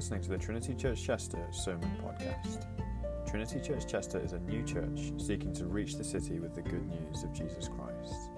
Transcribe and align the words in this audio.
listening 0.00 0.22
to 0.22 0.30
the 0.30 0.38
Trinity 0.38 0.74
Church 0.74 1.04
Chester 1.04 1.46
Sermon 1.50 1.94
Podcast. 2.02 2.64
Trinity 3.28 3.60
Church 3.60 3.86
Chester 3.86 4.18
is 4.18 4.32
a 4.32 4.38
new 4.38 4.62
church 4.62 5.12
seeking 5.18 5.52
to 5.52 5.66
reach 5.66 5.96
the 5.96 6.02
city 6.02 6.40
with 6.40 6.54
the 6.54 6.62
good 6.62 6.88
news 6.88 7.22
of 7.22 7.34
Jesus 7.34 7.68
Christ. 7.68 8.30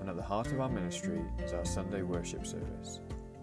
And 0.00 0.08
at 0.08 0.16
the 0.16 0.22
heart 0.22 0.46
of 0.46 0.58
our 0.58 0.70
ministry 0.70 1.22
is 1.44 1.52
our 1.52 1.66
Sunday 1.66 2.00
worship 2.00 2.46
service, 2.46 3.00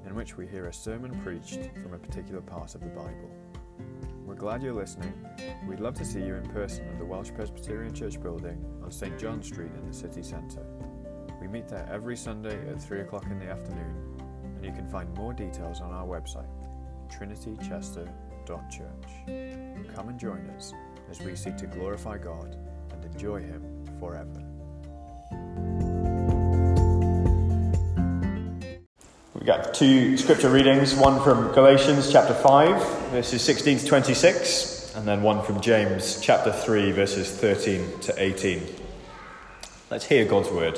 in 0.07 0.15
which 0.15 0.35
we 0.35 0.47
hear 0.47 0.65
a 0.65 0.73
sermon 0.73 1.11
preached 1.21 1.59
from 1.83 1.93
a 1.93 1.99
particular 1.99 2.41
part 2.41 2.73
of 2.73 2.81
the 2.81 2.87
Bible. 2.87 3.29
We're 4.25 4.33
glad 4.33 4.63
you're 4.63 4.73
listening. 4.73 5.13
We'd 5.67 5.79
love 5.79 5.93
to 5.99 6.05
see 6.05 6.23
you 6.23 6.33
in 6.37 6.49
person 6.49 6.87
at 6.89 6.97
the 6.97 7.05
Welsh 7.05 7.29
Presbyterian 7.35 7.93
Church 7.93 8.19
building 8.19 8.65
on 8.83 8.91
St 8.91 9.19
John 9.19 9.43
Street 9.43 9.73
in 9.79 9.87
the 9.87 9.93
city 9.93 10.23
centre. 10.23 10.65
We 11.39 11.47
meet 11.47 11.67
there 11.67 11.87
every 11.93 12.17
Sunday 12.17 12.67
at 12.67 12.81
3 12.81 13.01
o'clock 13.01 13.25
in 13.29 13.37
the 13.37 13.51
afternoon, 13.51 14.17
and 14.55 14.65
you 14.65 14.71
can 14.71 14.87
find 14.87 15.13
more 15.13 15.33
details 15.33 15.81
on 15.81 15.93
our 15.93 16.07
website 16.07 16.49
trinitychester.church. 17.09 19.95
Come 19.95 20.09
and 20.09 20.19
join 20.19 20.49
us 20.55 20.73
as 21.09 21.19
we 21.21 21.35
seek 21.35 21.57
to 21.57 21.67
glorify 21.67 22.17
God 22.17 22.57
and 22.91 23.05
enjoy 23.05 23.41
Him 23.41 23.63
forever. 23.99 24.43
We've 29.35 29.45
got 29.45 29.73
two 29.73 30.17
scripture 30.17 30.49
readings 30.49 30.95
one 30.95 31.23
from 31.23 31.53
Galatians 31.53 32.11
chapter 32.11 32.33
5, 32.33 33.11
verses 33.11 33.41
16 33.41 33.79
to 33.79 33.85
26, 33.85 34.95
and 34.95 35.07
then 35.07 35.23
one 35.23 35.43
from 35.43 35.61
James 35.61 36.19
chapter 36.21 36.51
3, 36.51 36.91
verses 36.91 37.31
13 37.31 37.99
to 38.01 38.21
18. 38.21 38.61
Let's 39.89 40.05
hear 40.05 40.25
God's 40.25 40.49
word. 40.49 40.77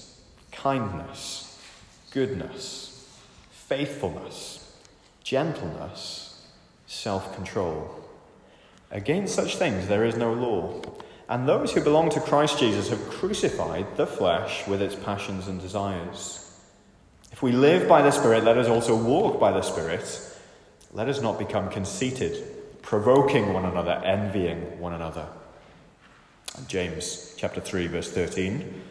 kindness, 0.61 1.59
goodness, 2.11 3.07
faithfulness, 3.49 4.75
gentleness, 5.23 6.45
self 6.85 7.33
control. 7.33 7.89
Against 8.91 9.33
such 9.33 9.55
things 9.55 9.87
there 9.87 10.05
is 10.05 10.15
no 10.15 10.33
law. 10.33 10.81
And 11.29 11.47
those 11.47 11.71
who 11.71 11.81
belong 11.81 12.09
to 12.11 12.19
Christ 12.19 12.59
Jesus 12.59 12.89
have 12.89 13.09
crucified 13.09 13.95
the 13.95 14.05
flesh 14.05 14.67
with 14.67 14.81
its 14.81 14.95
passions 14.95 15.47
and 15.47 15.59
desires. 15.59 16.37
If 17.31 17.41
we 17.41 17.53
live 17.53 17.87
by 17.87 18.01
the 18.01 18.11
Spirit, 18.11 18.43
let 18.43 18.57
us 18.57 18.67
also 18.67 18.95
walk 18.95 19.39
by 19.39 19.51
the 19.51 19.61
Spirit. 19.61 20.05
Let 20.91 21.07
us 21.07 21.21
not 21.21 21.39
become 21.39 21.69
conceited, 21.69 22.81
provoking 22.81 23.53
one 23.53 23.65
another, 23.65 24.01
envying 24.03 24.79
one 24.79 24.93
another. 24.93 25.25
James 26.67 27.33
chapter 27.37 27.61
3 27.61 27.87
verse 27.87 28.11
13 28.11 28.90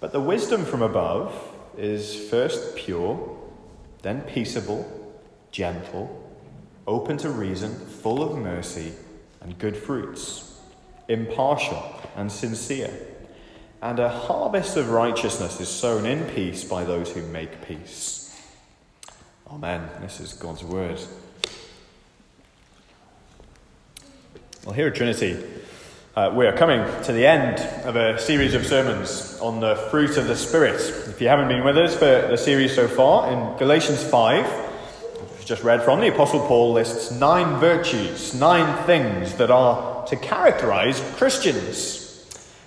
But 0.00 0.12
the 0.12 0.20
wisdom 0.20 0.64
from 0.64 0.82
above 0.82 1.32
is 1.76 2.28
first 2.28 2.76
pure, 2.76 3.38
then 4.02 4.22
peaceable, 4.22 5.14
gentle, 5.50 6.22
open 6.86 7.16
to 7.18 7.30
reason, 7.30 7.74
full 7.74 8.22
of 8.22 8.38
mercy 8.38 8.92
and 9.40 9.58
good 9.58 9.76
fruits, 9.76 10.58
impartial 11.08 12.00
and 12.14 12.30
sincere. 12.30 12.92
And 13.82 13.98
a 13.98 14.08
harvest 14.08 14.76
of 14.76 14.90
righteousness 14.90 15.60
is 15.60 15.68
sown 15.68 16.06
in 16.06 16.24
peace 16.30 16.64
by 16.64 16.84
those 16.84 17.12
who 17.12 17.22
make 17.22 17.66
peace. 17.66 18.38
Amen. 19.48 19.88
This 20.00 20.20
is 20.20 20.32
God's 20.32 20.64
word. 20.64 21.00
Well, 24.64 24.74
here 24.74 24.88
at 24.88 24.96
Trinity, 24.96 25.42
uh, 26.16 26.32
we 26.34 26.46
are 26.46 26.56
coming 26.56 26.80
to 27.02 27.12
the 27.12 27.26
end 27.26 27.60
of 27.84 27.94
a 27.94 28.18
series 28.18 28.54
of 28.54 28.66
sermons 28.66 29.38
on 29.42 29.60
the 29.60 29.76
fruit 29.90 30.16
of 30.16 30.26
the 30.26 30.34
Spirit. 30.34 30.80
If 30.80 31.20
you 31.20 31.28
haven't 31.28 31.48
been 31.48 31.62
with 31.62 31.76
us 31.76 31.92
for 31.92 32.06
the 32.06 32.38
series 32.38 32.74
so 32.74 32.88
far, 32.88 33.30
in 33.30 33.58
Galatians 33.58 34.02
5, 34.02 34.46
we've 35.20 35.44
just 35.44 35.62
read 35.62 35.82
from, 35.82 36.00
the 36.00 36.08
Apostle 36.08 36.40
Paul 36.46 36.72
lists 36.72 37.12
nine 37.12 37.60
virtues, 37.60 38.34
nine 38.34 38.86
things 38.86 39.34
that 39.34 39.50
are 39.50 40.06
to 40.06 40.16
characterize 40.16 41.02
Christians. 41.18 42.02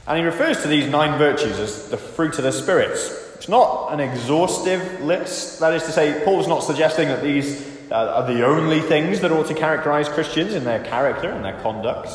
And 0.05 0.19
he 0.19 0.23
refers 0.23 0.61
to 0.61 0.67
these 0.67 0.87
nine 0.87 1.17
virtues 1.17 1.57
as 1.57 1.89
the 1.89 1.97
fruit 1.97 2.37
of 2.37 2.43
the 2.43 2.51
Spirit. 2.51 2.91
It's 3.33 3.49
not 3.49 3.91
an 3.91 3.99
exhaustive 3.99 5.01
list. 5.01 5.59
That 5.59 5.73
is 5.73 5.81
to 5.85 5.91
say, 5.91 6.23
Paul's 6.23 6.47
not 6.47 6.59
suggesting 6.59 7.07
that 7.07 7.23
these 7.23 7.67
uh, 7.89 7.95
are 7.95 8.31
the 8.31 8.45
only 8.45 8.81
things 8.81 9.21
that 9.21 9.31
ought 9.31 9.47
to 9.47 9.55
characterize 9.55 10.07
Christians 10.07 10.53
in 10.53 10.65
their 10.65 10.83
character 10.83 11.31
and 11.31 11.43
their 11.43 11.59
conduct. 11.63 12.09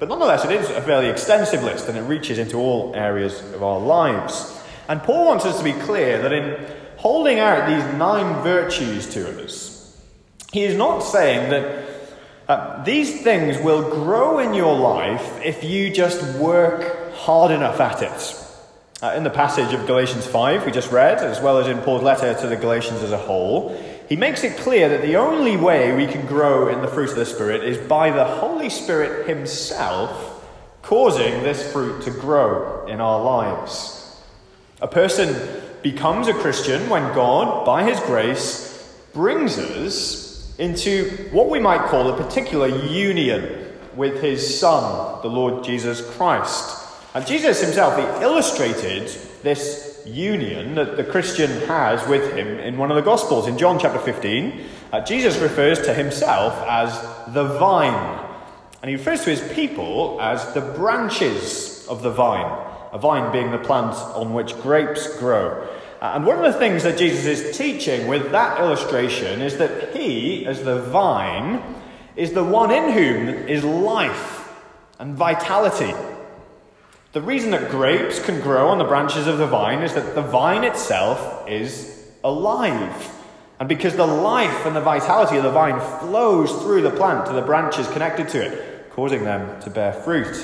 But 0.00 0.08
nonetheless, 0.08 0.46
it 0.46 0.52
is 0.52 0.70
a 0.70 0.80
fairly 0.80 1.08
extensive 1.08 1.62
list 1.62 1.86
and 1.86 1.98
it 1.98 2.02
reaches 2.02 2.38
into 2.38 2.56
all 2.56 2.94
areas 2.96 3.38
of 3.52 3.62
our 3.62 3.78
lives. 3.78 4.58
And 4.88 5.02
Paul 5.02 5.26
wants 5.26 5.44
us 5.44 5.58
to 5.58 5.64
be 5.64 5.74
clear 5.74 6.22
that 6.22 6.32
in 6.32 6.66
holding 6.96 7.38
out 7.38 7.68
these 7.68 7.84
nine 7.98 8.42
virtues 8.42 9.12
to 9.12 9.44
us, 9.44 10.00
he 10.52 10.64
is 10.64 10.74
not 10.74 11.00
saying 11.00 11.50
that 11.50 11.86
uh, 12.48 12.82
these 12.82 13.22
things 13.22 13.58
will 13.58 13.90
grow 13.90 14.38
in 14.38 14.54
your 14.54 14.74
life 14.74 15.38
if 15.44 15.62
you 15.62 15.92
just 15.92 16.38
work 16.38 17.12
hard 17.14 17.50
enough 17.50 17.78
at 17.78 18.02
it. 18.02 18.46
Uh, 19.02 19.12
in 19.16 19.22
the 19.22 19.30
passage 19.30 19.74
of 19.74 19.86
Galatians 19.86 20.26
5 20.26 20.64
we 20.64 20.72
just 20.72 20.90
read, 20.90 21.18
as 21.18 21.42
well 21.42 21.58
as 21.58 21.68
in 21.68 21.78
Paul's 21.82 22.02
letter 22.02 22.32
to 22.40 22.46
the 22.46 22.56
Galatians 22.56 23.02
as 23.02 23.12
a 23.12 23.18
whole, 23.18 23.78
he 24.10 24.16
makes 24.16 24.42
it 24.42 24.58
clear 24.58 24.88
that 24.88 25.02
the 25.02 25.14
only 25.14 25.56
way 25.56 25.94
we 25.94 26.08
can 26.08 26.26
grow 26.26 26.66
in 26.66 26.82
the 26.82 26.88
fruit 26.88 27.10
of 27.10 27.16
the 27.16 27.24
Spirit 27.24 27.62
is 27.62 27.78
by 27.78 28.10
the 28.10 28.24
Holy 28.24 28.68
Spirit 28.68 29.28
Himself 29.28 30.44
causing 30.82 31.44
this 31.44 31.72
fruit 31.72 32.02
to 32.02 32.10
grow 32.10 32.84
in 32.88 33.00
our 33.00 33.22
lives. 33.22 34.20
A 34.80 34.88
person 34.88 35.62
becomes 35.82 36.26
a 36.26 36.34
Christian 36.34 36.90
when 36.90 37.14
God, 37.14 37.64
by 37.64 37.84
His 37.84 38.00
grace, 38.00 38.92
brings 39.12 39.56
us 39.58 40.58
into 40.58 41.28
what 41.30 41.48
we 41.48 41.60
might 41.60 41.88
call 41.88 42.10
a 42.10 42.20
particular 42.20 42.66
union 42.66 43.64
with 43.94 44.20
His 44.20 44.58
Son, 44.58 45.22
the 45.22 45.28
Lord 45.28 45.62
Jesus 45.62 46.04
Christ. 46.16 46.84
And 47.14 47.24
Jesus 47.28 47.60
Himself, 47.60 47.96
He 47.96 48.24
illustrated 48.24 49.06
this 49.44 49.89
union 50.06 50.74
that 50.74 50.96
the 50.96 51.04
Christian 51.04 51.50
has 51.68 52.06
with 52.08 52.32
him 52.36 52.58
in 52.58 52.78
one 52.78 52.90
of 52.90 52.96
the 52.96 53.02
Gospels. 53.02 53.46
In 53.46 53.58
John 53.58 53.78
chapter 53.78 53.98
15, 53.98 54.60
uh, 54.92 55.00
Jesus 55.00 55.38
refers 55.38 55.80
to 55.82 55.94
himself 55.94 56.54
as 56.68 56.92
the 57.32 57.44
vine. 57.58 58.26
And 58.82 58.88
he 58.88 58.96
refers 58.96 59.24
to 59.24 59.30
his 59.30 59.52
people 59.52 60.18
as 60.20 60.54
the 60.54 60.60
branches 60.60 61.86
of 61.88 62.02
the 62.02 62.10
vine, 62.10 62.50
a 62.92 62.98
vine 62.98 63.30
being 63.32 63.50
the 63.50 63.58
plant 63.58 63.94
on 63.94 64.32
which 64.32 64.54
grapes 64.62 65.16
grow. 65.18 65.68
Uh, 66.00 66.12
and 66.14 66.26
one 66.26 66.42
of 66.42 66.52
the 66.52 66.58
things 66.58 66.82
that 66.84 66.96
Jesus 66.96 67.26
is 67.26 67.56
teaching 67.56 68.08
with 68.08 68.32
that 68.32 68.58
illustration 68.58 69.42
is 69.42 69.58
that 69.58 69.94
he, 69.94 70.46
as 70.46 70.62
the 70.62 70.80
vine, 70.80 71.62
is 72.16 72.32
the 72.32 72.44
one 72.44 72.70
in 72.70 72.92
whom 72.92 73.28
is 73.48 73.62
life 73.64 74.50
and 74.98 75.14
vitality. 75.14 75.94
The 77.12 77.20
reason 77.20 77.50
that 77.50 77.72
grapes 77.72 78.24
can 78.24 78.40
grow 78.40 78.68
on 78.68 78.78
the 78.78 78.84
branches 78.84 79.26
of 79.26 79.38
the 79.38 79.46
vine 79.46 79.82
is 79.82 79.94
that 79.94 80.14
the 80.14 80.22
vine 80.22 80.62
itself 80.62 81.48
is 81.48 82.08
alive. 82.22 83.12
And 83.58 83.68
because 83.68 83.96
the 83.96 84.06
life 84.06 84.64
and 84.64 84.76
the 84.76 84.80
vitality 84.80 85.36
of 85.36 85.42
the 85.42 85.50
vine 85.50 85.80
flows 85.98 86.52
through 86.62 86.82
the 86.82 86.90
plant 86.90 87.26
to 87.26 87.32
the 87.32 87.42
branches 87.42 87.88
connected 87.88 88.28
to 88.28 88.40
it, 88.40 88.90
causing 88.90 89.24
them 89.24 89.60
to 89.62 89.70
bear 89.70 89.92
fruit. 89.92 90.34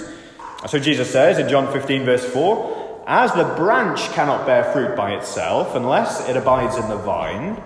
So 0.66 0.80
Jesus 0.80 1.08
says 1.08 1.38
in 1.38 1.48
John 1.48 1.72
15, 1.72 2.04
verse 2.04 2.24
4 2.24 3.04
As 3.06 3.32
the 3.32 3.44
branch 3.44 4.00
cannot 4.10 4.44
bear 4.44 4.64
fruit 4.72 4.96
by 4.96 5.12
itself 5.12 5.76
unless 5.76 6.28
it 6.28 6.36
abides 6.36 6.76
in 6.76 6.88
the 6.88 6.96
vine, 6.96 7.62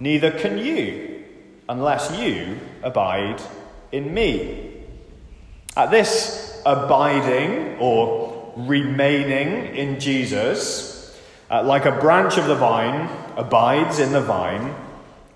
neither 0.00 0.30
can 0.30 0.56
you 0.56 1.24
unless 1.68 2.18
you 2.18 2.58
abide 2.82 3.42
in 3.92 4.14
me. 4.14 4.82
At 5.76 5.90
this 5.90 6.60
abiding 6.66 7.78
or 7.78 8.29
remaining 8.56 9.74
in 9.74 10.00
Jesus, 10.00 11.18
uh, 11.50 11.62
like 11.62 11.84
a 11.84 11.92
branch 11.92 12.38
of 12.38 12.46
the 12.46 12.54
vine 12.54 13.08
abides 13.36 13.98
in 13.98 14.12
the 14.12 14.20
vine, 14.20 14.74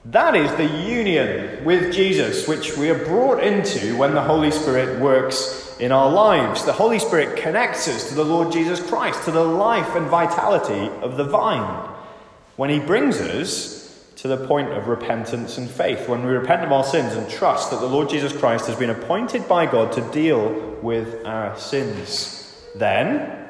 that 0.06 0.36
is 0.36 0.50
the 0.56 0.66
union 0.86 1.64
with 1.64 1.92
Jesus 1.92 2.46
which 2.46 2.76
we 2.76 2.90
are 2.90 3.04
brought 3.06 3.42
into 3.42 3.96
when 3.96 4.14
the 4.14 4.22
Holy 4.22 4.50
Spirit 4.50 5.00
works 5.00 5.76
in 5.80 5.92
our 5.92 6.10
lives. 6.10 6.64
The 6.64 6.72
Holy 6.72 6.98
Spirit 6.98 7.38
connects 7.38 7.88
us 7.88 8.10
to 8.10 8.14
the 8.14 8.24
Lord 8.24 8.52
Jesus 8.52 8.86
Christ, 8.86 9.24
to 9.24 9.30
the 9.30 9.44
life 9.44 9.96
and 9.96 10.06
vitality 10.06 10.90
of 11.00 11.16
the 11.16 11.24
vine. 11.24 11.88
When 12.56 12.68
He 12.68 12.80
brings 12.80 13.18
us 13.18 13.82
to 14.16 14.28
the 14.28 14.46
point 14.46 14.72
of 14.72 14.88
repentance 14.88 15.56
and 15.56 15.70
faith, 15.70 16.06
when 16.06 16.24
we 16.24 16.32
repent 16.32 16.62
of 16.62 16.72
our 16.72 16.84
sins 16.84 17.14
and 17.14 17.28
trust 17.30 17.70
that 17.70 17.80
the 17.80 17.86
Lord 17.86 18.10
Jesus 18.10 18.36
Christ 18.36 18.66
has 18.66 18.78
been 18.78 18.90
appointed 18.90 19.48
by 19.48 19.64
God 19.64 19.92
to 19.92 20.10
deal 20.12 20.50
with 20.82 21.24
our 21.24 21.58
sins. 21.58 22.43
Then, 22.74 23.46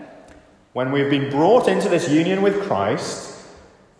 when 0.73 0.93
we've 0.93 1.11
been 1.11 1.31
brought 1.31 1.69
into 1.69 1.89
this 1.89 2.09
union 2.09 2.43
with 2.43 2.63
Christ, 2.63 3.39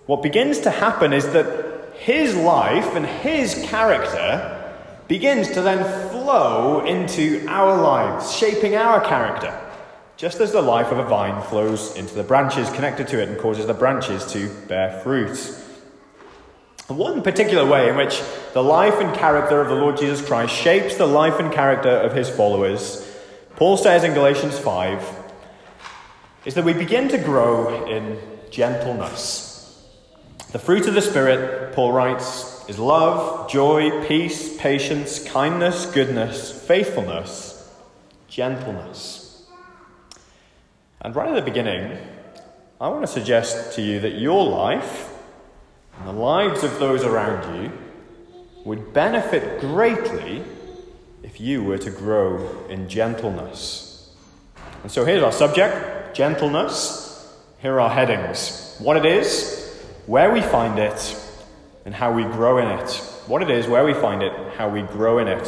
what 0.07 0.23
begins 0.23 0.61
to 0.61 0.71
happen 0.71 1.13
is 1.13 1.33
that 1.33 1.95
His 1.95 2.35
life 2.37 2.95
and 2.95 3.07
His 3.07 3.55
character 3.67 4.51
begins 5.09 5.51
to 5.53 5.63
then 5.63 5.85
flow 6.11 6.85
into 6.85 7.47
our 7.49 7.81
lives, 7.81 8.37
shaping 8.37 8.75
our 8.75 9.01
character. 9.01 9.61
Just 10.17 10.41
as 10.41 10.53
the 10.53 10.63
life 10.63 10.93
of 10.93 10.99
a 10.99 11.05
vine 11.05 11.43
flows 11.43 11.97
into 11.97 12.15
the 12.15 12.23
branches 12.23 12.71
connected 12.71 13.09
to 13.09 13.21
it 13.21 13.29
and 13.29 13.39
causes 13.39 13.67
the 13.67 13.75
branches 13.75 14.25
to 14.33 14.49
bear 14.69 15.01
fruit. 15.01 15.37
One 16.87 17.23
particular 17.23 17.67
way 17.67 17.89
in 17.89 17.97
which 17.97 18.23
the 18.53 18.63
life 18.63 19.01
and 19.01 19.15
character 19.15 19.61
of 19.61 19.69
the 19.69 19.75
Lord 19.75 19.97
Jesus 19.97 20.25
Christ 20.25 20.55
shapes 20.55 20.97
the 20.97 21.07
life 21.07 21.41
and 21.41 21.53
character 21.53 21.89
of 21.89 22.15
his 22.15 22.29
followers, 22.29 23.04
Paul 23.57 23.77
says 23.77 24.03
in 24.03 24.15
Galatians 24.15 24.59
5, 24.59 25.25
is 26.45 26.55
that 26.55 26.65
we 26.65 26.73
begin 26.73 27.09
to 27.09 27.19
grow 27.19 27.87
in 27.87 28.19
gentleness. 28.51 29.89
The 30.51 30.59
fruit 30.59 30.89
of 30.89 30.95
the 30.95 31.01
Spirit, 31.01 31.73
Paul 31.73 31.93
writes, 31.93 32.69
is 32.69 32.81
love, 32.81 33.49
joy, 33.49 34.05
peace, 34.07 34.57
patience, 34.59 35.23
kindness, 35.23 35.87
goodness, 35.87 36.51
faithfulness, 36.67 37.73
gentleness. 38.27 39.47
And 41.01 41.15
right 41.15 41.29
at 41.29 41.37
the 41.37 41.43
beginning, 41.43 41.97
I 42.81 42.89
want 42.89 43.03
to 43.03 43.13
suggest 43.13 43.77
to 43.77 43.83
you 43.83 44.01
that 44.01 44.15
your 44.19 44.45
life 44.45 45.13
and 45.99 46.09
the 46.09 46.13
lives 46.13 46.65
of 46.65 46.81
those 46.81 47.05
around 47.05 47.63
you 47.63 47.73
would 48.65 48.93
benefit 48.93 49.61
greatly 49.61 50.43
if 51.25 51.41
you 51.41 51.65
were 51.65 51.79
to 51.79 51.91
grow 51.91 52.67
in 52.69 52.87
gentleness. 52.87 54.11
And 54.83 54.93
so 54.93 55.07
here's 55.07 55.23
our 55.23 55.33
subject 55.33 56.15
gentleness. 56.15 57.01
Here 57.61 57.73
are 57.75 57.81
our 57.81 57.91
headings 57.91 58.77
what 58.79 58.97
it 58.97 59.07
is, 59.07 59.73
where 60.07 60.31
we 60.33 60.43
find 60.43 60.79
it, 60.79 61.17
and 61.87 61.95
how 61.95 62.13
we 62.13 62.25
grow 62.25 62.59
in 62.59 62.69
it. 62.69 62.91
What 63.27 63.41
it 63.41 63.51
is, 63.51 63.67
where 63.67 63.85
we 63.85 63.95
find 63.95 64.23
it, 64.23 64.33
how 64.57 64.69
we 64.69 64.83
grow 64.83 65.19
in 65.19 65.29
it. 65.29 65.47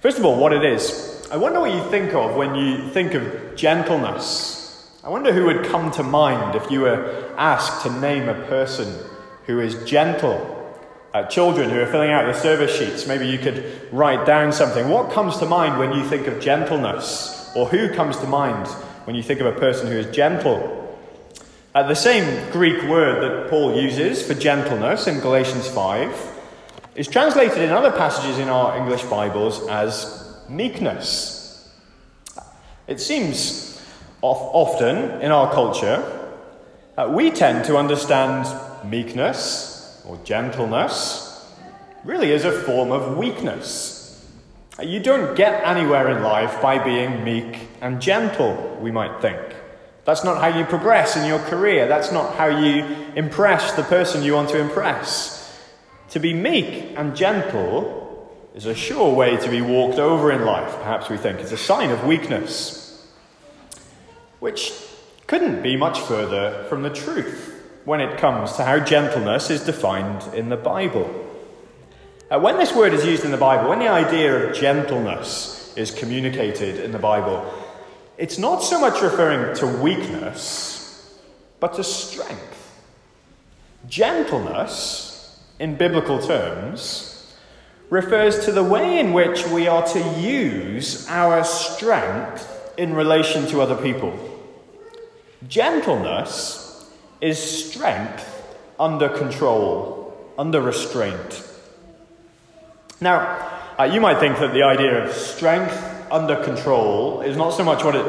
First 0.00 0.18
of 0.18 0.24
all, 0.24 0.40
what 0.40 0.52
it 0.52 0.64
is. 0.64 1.28
I 1.30 1.36
wonder 1.36 1.60
what 1.60 1.72
you 1.72 1.88
think 1.90 2.12
of 2.14 2.34
when 2.34 2.54
you 2.56 2.90
think 2.90 3.14
of 3.14 3.54
gentleness. 3.54 4.90
I 5.04 5.10
wonder 5.10 5.32
who 5.32 5.44
would 5.44 5.64
come 5.66 5.92
to 5.92 6.02
mind 6.02 6.56
if 6.56 6.70
you 6.70 6.80
were 6.80 7.32
asked 7.36 7.84
to 7.84 8.00
name 8.00 8.28
a 8.28 8.46
person 8.46 8.92
who 9.46 9.60
is 9.60 9.84
gentle. 9.84 10.51
Uh, 11.14 11.24
children 11.24 11.68
who 11.68 11.78
are 11.78 11.86
filling 11.86 12.10
out 12.10 12.24
the 12.24 12.32
service 12.32 12.74
sheets, 12.74 13.06
maybe 13.06 13.26
you 13.26 13.38
could 13.38 13.88
write 13.92 14.24
down 14.24 14.50
something. 14.50 14.88
What 14.88 15.12
comes 15.12 15.36
to 15.38 15.46
mind 15.46 15.78
when 15.78 15.92
you 15.92 16.08
think 16.08 16.26
of 16.26 16.40
gentleness? 16.40 17.52
Or 17.54 17.66
who 17.66 17.92
comes 17.92 18.16
to 18.18 18.26
mind 18.26 18.66
when 19.04 19.14
you 19.14 19.22
think 19.22 19.40
of 19.40 19.46
a 19.46 19.52
person 19.52 19.88
who 19.88 19.98
is 19.98 20.14
gentle? 20.14 20.78
Uh, 21.74 21.82
the 21.82 21.94
same 21.94 22.50
Greek 22.50 22.82
word 22.84 23.22
that 23.22 23.50
Paul 23.50 23.76
uses 23.76 24.26
for 24.26 24.32
gentleness 24.32 25.06
in 25.06 25.20
Galatians 25.20 25.68
5 25.68 26.32
is 26.94 27.08
translated 27.08 27.58
in 27.58 27.70
other 27.70 27.90
passages 27.90 28.38
in 28.38 28.48
our 28.48 28.76
English 28.78 29.02
Bibles 29.04 29.66
as 29.68 30.40
meekness. 30.48 31.70
It 32.86 33.00
seems 33.00 33.82
often 34.22 35.20
in 35.20 35.30
our 35.30 35.52
culture, 35.52 36.02
uh, 36.96 37.10
we 37.14 37.30
tend 37.30 37.64
to 37.66 37.76
understand 37.76 38.46
meekness 38.88 39.71
or 40.06 40.18
gentleness 40.24 41.28
really 42.04 42.30
is 42.30 42.44
a 42.44 42.52
form 42.52 42.90
of 42.90 43.16
weakness. 43.16 44.26
You 44.82 45.00
don't 45.00 45.36
get 45.36 45.64
anywhere 45.64 46.08
in 46.16 46.22
life 46.22 46.60
by 46.60 46.82
being 46.82 47.24
meek 47.24 47.68
and 47.80 48.00
gentle, 48.00 48.78
we 48.80 48.90
might 48.90 49.20
think. 49.20 49.38
That's 50.04 50.24
not 50.24 50.40
how 50.40 50.58
you 50.58 50.64
progress 50.64 51.16
in 51.16 51.26
your 51.26 51.38
career. 51.38 51.86
That's 51.86 52.10
not 52.10 52.34
how 52.34 52.46
you 52.46 52.84
impress 53.14 53.72
the 53.74 53.84
person 53.84 54.22
you 54.22 54.34
want 54.34 54.48
to 54.50 54.58
impress. 54.58 55.38
To 56.10 56.18
be 56.18 56.34
meek 56.34 56.94
and 56.96 57.14
gentle 57.14 58.00
is 58.54 58.66
a 58.66 58.74
sure 58.74 59.14
way 59.14 59.36
to 59.36 59.48
be 59.48 59.60
walked 59.60 59.98
over 59.98 60.32
in 60.32 60.44
life, 60.44 60.74
perhaps 60.78 61.08
we 61.08 61.16
think. 61.16 61.38
It's 61.38 61.52
a 61.52 61.56
sign 61.56 61.90
of 61.90 62.04
weakness, 62.04 63.06
which 64.40 64.72
couldn't 65.28 65.62
be 65.62 65.76
much 65.76 66.00
further 66.00 66.66
from 66.68 66.82
the 66.82 66.90
truth 66.90 67.51
when 67.84 68.00
it 68.00 68.18
comes 68.18 68.52
to 68.54 68.64
how 68.64 68.78
gentleness 68.78 69.50
is 69.50 69.64
defined 69.64 70.34
in 70.34 70.48
the 70.48 70.56
Bible. 70.56 71.10
Uh, 72.30 72.38
when 72.38 72.56
this 72.56 72.74
word 72.74 72.94
is 72.94 73.04
used 73.04 73.24
in 73.24 73.30
the 73.30 73.36
Bible, 73.36 73.68
when 73.68 73.80
the 73.80 73.88
idea 73.88 74.48
of 74.48 74.54
gentleness 74.54 75.74
is 75.76 75.90
communicated 75.90 76.80
in 76.80 76.92
the 76.92 76.98
Bible, 76.98 77.52
it's 78.16 78.38
not 78.38 78.62
so 78.62 78.80
much 78.80 79.02
referring 79.02 79.56
to 79.56 79.66
weakness, 79.66 81.18
but 81.60 81.74
to 81.74 81.84
strength. 81.84 82.80
Gentleness, 83.88 85.42
in 85.58 85.74
biblical 85.74 86.20
terms, 86.20 87.34
refers 87.90 88.44
to 88.44 88.52
the 88.52 88.62
way 88.62 89.00
in 89.00 89.12
which 89.12 89.46
we 89.48 89.66
are 89.66 89.86
to 89.88 90.20
use 90.20 91.06
our 91.08 91.44
strength 91.44 92.48
in 92.78 92.94
relation 92.94 93.46
to 93.48 93.60
other 93.60 93.76
people. 93.76 94.16
Gentleness 95.48 96.61
is 97.22 97.38
strength 97.38 98.28
under 98.78 99.08
control, 99.08 100.12
under 100.36 100.60
restraint. 100.60 101.48
Now, 103.00 103.60
uh, 103.78 103.84
you 103.84 104.00
might 104.00 104.18
think 104.18 104.38
that 104.40 104.52
the 104.52 104.64
idea 104.64 105.04
of 105.04 105.12
strength 105.12 105.72
under 106.10 106.42
control 106.42 107.22
is 107.22 107.36
not 107.36 107.50
so 107.50 107.64
much 107.64 107.84
what, 107.84 107.94
it, 107.94 108.04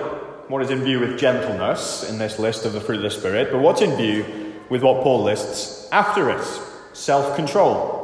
what 0.50 0.64
is 0.64 0.72
in 0.72 0.84
view 0.84 1.00
with 1.00 1.20
gentleness 1.20 2.10
in 2.10 2.18
this 2.18 2.40
list 2.40 2.66
of 2.66 2.74
the 2.74 2.82
fruit 2.82 2.98
of 2.98 3.04
the 3.04 3.12
Spirit, 3.12 3.52
but 3.52 3.60
what's 3.60 3.82
in 3.82 3.96
view 3.96 4.54
with 4.70 4.82
what 4.82 5.04
Paul 5.04 5.24
lists 5.24 5.88
after 5.92 6.32
it 6.32 6.44
self 6.94 7.36
control. 7.36 8.02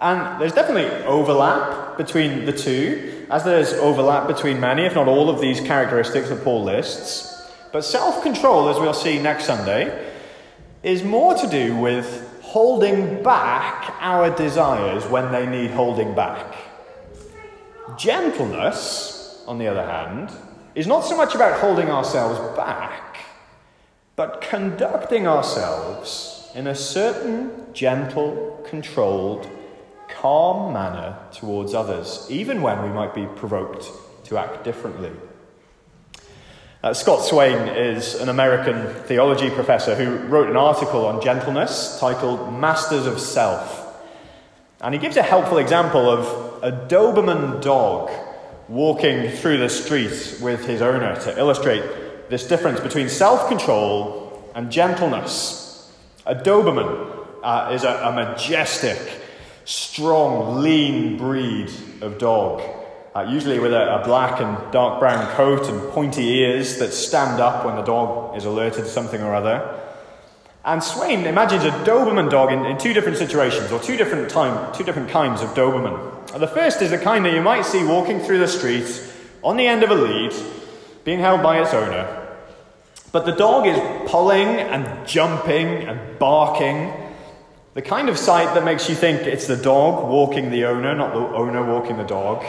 And 0.00 0.40
there's 0.40 0.52
definitely 0.52 1.04
overlap 1.04 1.96
between 1.96 2.44
the 2.44 2.52
two, 2.52 3.26
as 3.28 3.44
there's 3.44 3.72
overlap 3.74 4.28
between 4.28 4.60
many, 4.60 4.84
if 4.84 4.94
not 4.94 5.08
all, 5.08 5.28
of 5.28 5.40
these 5.40 5.60
characteristics 5.60 6.28
that 6.28 6.42
Paul 6.44 6.62
lists. 6.62 7.28
But 7.72 7.84
self 7.84 8.22
control, 8.22 8.68
as 8.68 8.78
we'll 8.78 8.94
see 8.94 9.20
next 9.20 9.46
Sunday, 9.46 10.11
is 10.82 11.04
more 11.04 11.34
to 11.34 11.46
do 11.46 11.76
with 11.76 12.28
holding 12.42 13.22
back 13.22 13.94
our 14.00 14.34
desires 14.36 15.06
when 15.06 15.30
they 15.30 15.46
need 15.46 15.70
holding 15.70 16.14
back. 16.14 16.56
Gentleness, 17.96 19.44
on 19.46 19.58
the 19.58 19.68
other 19.68 19.84
hand, 19.84 20.30
is 20.74 20.86
not 20.86 21.04
so 21.04 21.16
much 21.16 21.34
about 21.34 21.60
holding 21.60 21.88
ourselves 21.88 22.38
back, 22.56 23.24
but 24.16 24.40
conducting 24.40 25.26
ourselves 25.26 26.50
in 26.54 26.66
a 26.66 26.74
certain 26.74 27.72
gentle, 27.72 28.62
controlled, 28.68 29.48
calm 30.08 30.72
manner 30.72 31.16
towards 31.32 31.74
others, 31.74 32.26
even 32.28 32.60
when 32.60 32.82
we 32.82 32.88
might 32.88 33.14
be 33.14 33.26
provoked 33.36 33.86
to 34.24 34.36
act 34.36 34.64
differently. 34.64 35.12
Uh, 36.82 36.92
Scott 36.92 37.24
Swain 37.24 37.68
is 37.68 38.16
an 38.16 38.28
American 38.28 38.92
theology 39.04 39.50
professor 39.50 39.94
who 39.94 40.16
wrote 40.26 40.50
an 40.50 40.56
article 40.56 41.06
on 41.06 41.22
gentleness 41.22 41.96
titled 42.00 42.52
Masters 42.52 43.06
of 43.06 43.20
Self. 43.20 44.02
And 44.80 44.92
he 44.92 44.98
gives 44.98 45.16
a 45.16 45.22
helpful 45.22 45.58
example 45.58 46.10
of 46.10 46.26
a 46.60 46.72
Doberman 46.88 47.62
dog 47.62 48.10
walking 48.68 49.30
through 49.30 49.58
the 49.58 49.68
street 49.68 50.38
with 50.42 50.64
his 50.64 50.82
owner 50.82 51.14
to 51.20 51.38
illustrate 51.38 51.84
this 52.28 52.48
difference 52.48 52.80
between 52.80 53.08
self 53.08 53.46
control 53.46 54.50
and 54.56 54.72
gentleness. 54.72 55.88
A 56.26 56.34
Doberman 56.34 57.16
uh, 57.44 57.70
is 57.72 57.84
a, 57.84 57.92
a, 57.92 58.12
majestic, 58.12 58.98
strong, 59.64 60.60
lean 60.62 61.16
breed 61.16 61.70
of 62.00 62.18
dog, 62.18 62.60
uh, 63.14 63.22
usually 63.28 63.58
with 63.58 63.72
a, 63.72 64.00
a 64.00 64.04
black 64.04 64.40
and 64.40 64.56
dark 64.72 64.98
brown 64.98 65.26
coat 65.34 65.68
and 65.68 65.80
pointy 65.90 66.26
ears 66.38 66.78
that 66.78 66.92
stand 66.92 67.40
up 67.40 67.64
when 67.64 67.76
the 67.76 67.82
dog 67.82 68.36
is 68.36 68.44
alerted 68.44 68.84
to 68.84 68.90
something 68.90 69.22
or 69.22 69.34
other. 69.34 69.78
And 70.64 70.82
Swain 70.82 71.26
imagines 71.26 71.64
a 71.64 71.70
Doberman 71.70 72.30
dog 72.30 72.52
in, 72.52 72.64
in 72.64 72.78
two 72.78 72.92
different 72.92 73.18
situations, 73.18 73.72
or 73.72 73.80
two 73.80 73.96
different, 73.96 74.30
time, 74.30 74.72
two 74.72 74.84
different 74.84 75.10
kinds 75.10 75.42
of 75.42 75.50
Doberman. 75.50 76.38
The 76.38 76.46
first 76.46 76.80
is 76.80 76.90
the 76.90 76.98
kind 76.98 77.24
that 77.24 77.34
you 77.34 77.42
might 77.42 77.66
see 77.66 77.84
walking 77.84 78.20
through 78.20 78.38
the 78.38 78.48
street 78.48 78.86
on 79.42 79.56
the 79.56 79.66
end 79.66 79.82
of 79.82 79.90
a 79.90 79.94
lead, 79.94 80.32
being 81.04 81.18
held 81.18 81.42
by 81.42 81.60
its 81.60 81.74
owner. 81.74 82.18
But 83.10 83.26
the 83.26 83.32
dog 83.32 83.66
is 83.66 83.78
pulling 84.08 84.48
and 84.48 85.06
jumping 85.06 85.66
and 85.66 86.18
barking. 86.18 86.92
The 87.74 87.82
kind 87.82 88.08
of 88.08 88.16
sight 88.16 88.54
that 88.54 88.64
makes 88.64 88.88
you 88.88 88.94
think 88.94 89.22
it's 89.22 89.48
the 89.48 89.56
dog 89.56 90.08
walking 90.08 90.50
the 90.50 90.64
owner, 90.64 90.94
not 90.94 91.12
the 91.12 91.18
owner 91.18 91.64
walking 91.64 91.96
the 91.96 92.04
dog. 92.04 92.44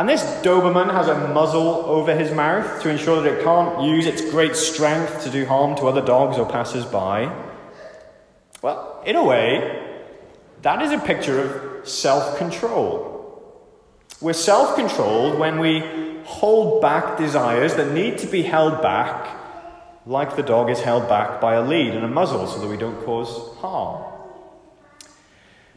And 0.00 0.08
this 0.08 0.22
Doberman 0.42 0.90
has 0.94 1.08
a 1.08 1.28
muzzle 1.28 1.84
over 1.84 2.16
his 2.16 2.32
mouth 2.32 2.80
to 2.80 2.88
ensure 2.88 3.20
that 3.20 3.34
it 3.34 3.44
can't 3.44 3.82
use 3.82 4.06
its 4.06 4.22
great 4.30 4.56
strength 4.56 5.24
to 5.24 5.30
do 5.30 5.44
harm 5.44 5.76
to 5.76 5.88
other 5.88 6.00
dogs 6.00 6.38
or 6.38 6.48
passers 6.48 6.86
by. 6.86 7.30
Well, 8.62 9.02
in 9.04 9.14
a 9.14 9.22
way, 9.22 9.78
that 10.62 10.80
is 10.80 10.90
a 10.92 10.98
picture 10.98 11.42
of 11.42 11.86
self 11.86 12.38
control. 12.38 13.44
We're 14.22 14.32
self 14.32 14.74
controlled 14.74 15.38
when 15.38 15.58
we 15.58 15.80
hold 16.24 16.80
back 16.80 17.18
desires 17.18 17.74
that 17.74 17.92
need 17.92 18.16
to 18.20 18.26
be 18.26 18.40
held 18.40 18.80
back, 18.80 19.28
like 20.06 20.34
the 20.34 20.42
dog 20.42 20.70
is 20.70 20.80
held 20.80 21.10
back 21.10 21.42
by 21.42 21.56
a 21.56 21.62
lead 21.62 21.94
and 21.94 22.06
a 22.06 22.08
muzzle 22.08 22.46
so 22.46 22.58
that 22.58 22.68
we 22.68 22.78
don't 22.78 23.04
cause 23.04 23.54
harm. 23.58 24.19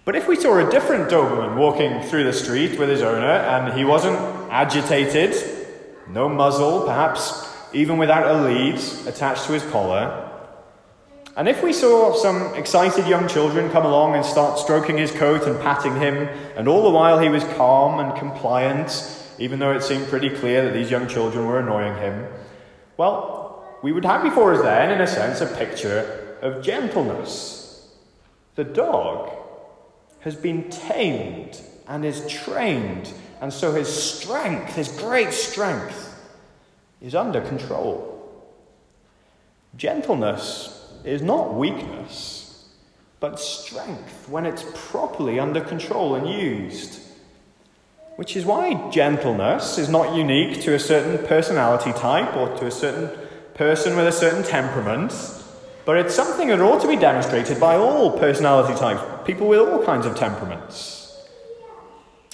But 0.05 0.17
if 0.17 0.27
we 0.27 0.35
saw 0.35 0.57
a 0.57 0.69
different 0.69 1.09
Doberman 1.09 1.55
walking 1.55 2.01
through 2.01 2.25
the 2.25 2.33
street 2.33 2.77
with 2.77 2.89
his 2.89 3.01
owner 3.01 3.25
and 3.25 3.73
he 3.73 3.85
wasn't 3.85 4.17
agitated, 4.51 5.33
no 6.09 6.27
muzzle, 6.27 6.81
perhaps 6.81 7.49
even 7.71 7.97
without 7.97 8.27
a 8.27 8.43
lead 8.43 8.75
attached 9.07 9.45
to 9.45 9.53
his 9.53 9.63
collar, 9.71 10.29
and 11.35 11.47
if 11.47 11.63
we 11.63 11.73
saw 11.73 12.13
some 12.13 12.53
excited 12.53 13.07
young 13.07 13.27
children 13.27 13.71
come 13.71 13.85
along 13.85 14.13
and 14.13 14.23
start 14.23 14.59
stroking 14.59 14.97
his 14.97 15.09
coat 15.09 15.47
and 15.47 15.59
patting 15.61 15.95
him, 15.95 16.27
and 16.55 16.67
all 16.67 16.83
the 16.83 16.91
while 16.91 17.17
he 17.17 17.29
was 17.29 17.43
calm 17.55 17.99
and 17.99 18.15
compliant, 18.19 19.19
even 19.39 19.57
though 19.57 19.71
it 19.71 19.81
seemed 19.81 20.07
pretty 20.07 20.29
clear 20.29 20.63
that 20.63 20.73
these 20.73 20.91
young 20.91 21.07
children 21.07 21.47
were 21.47 21.59
annoying 21.59 21.95
him, 21.97 22.27
well, 22.97 23.65
we 23.81 23.91
would 23.91 24.05
have 24.05 24.21
before 24.21 24.53
us 24.53 24.61
then, 24.61 24.91
in 24.91 25.01
a 25.01 25.07
sense, 25.07 25.41
a 25.41 25.47
picture 25.47 26.37
of 26.41 26.63
gentleness. 26.63 27.89
The 28.53 28.65
dog 28.65 29.42
has 30.23 30.35
been 30.35 30.69
tamed 30.69 31.61
and 31.87 32.05
is 32.05 32.25
trained, 32.27 33.11
and 33.41 33.51
so 33.51 33.73
his 33.73 33.87
strength, 33.87 34.75
his 34.75 34.87
great 34.87 35.33
strength, 35.33 36.09
is 37.01 37.13
under 37.13 37.41
control. 37.41 38.09
Gentleness 39.75 40.93
is 41.03 41.21
not 41.21 41.53
weakness, 41.53 42.69
but 43.19 43.39
strength 43.39 44.29
when 44.29 44.45
it's 44.45 44.63
properly 44.73 45.39
under 45.39 45.59
control 45.59 46.15
and 46.15 46.29
used. 46.29 47.01
Which 48.15 48.37
is 48.37 48.45
why 48.45 48.89
gentleness 48.91 49.77
is 49.77 49.89
not 49.89 50.15
unique 50.15 50.61
to 50.61 50.75
a 50.75 50.79
certain 50.79 51.25
personality 51.27 51.91
type 51.93 52.37
or 52.37 52.55
to 52.59 52.67
a 52.67 52.71
certain 52.71 53.09
person 53.55 53.97
with 53.97 54.07
a 54.07 54.11
certain 54.11 54.43
temperament 54.43 55.11
but 55.85 55.97
it's 55.97 56.15
something 56.15 56.47
that 56.47 56.61
ought 56.61 56.81
to 56.81 56.87
be 56.87 56.95
demonstrated 56.95 57.59
by 57.59 57.75
all 57.75 58.17
personality 58.17 58.77
types, 58.79 59.01
people 59.25 59.47
with 59.47 59.59
all 59.59 59.83
kinds 59.85 60.05
of 60.05 60.15
temperaments. 60.15 61.17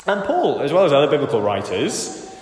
And 0.06 0.24
Paul, 0.24 0.62
as 0.62 0.72
well 0.72 0.86
as 0.86 0.94
other 0.94 1.10
biblical 1.10 1.42
writers, 1.42 2.34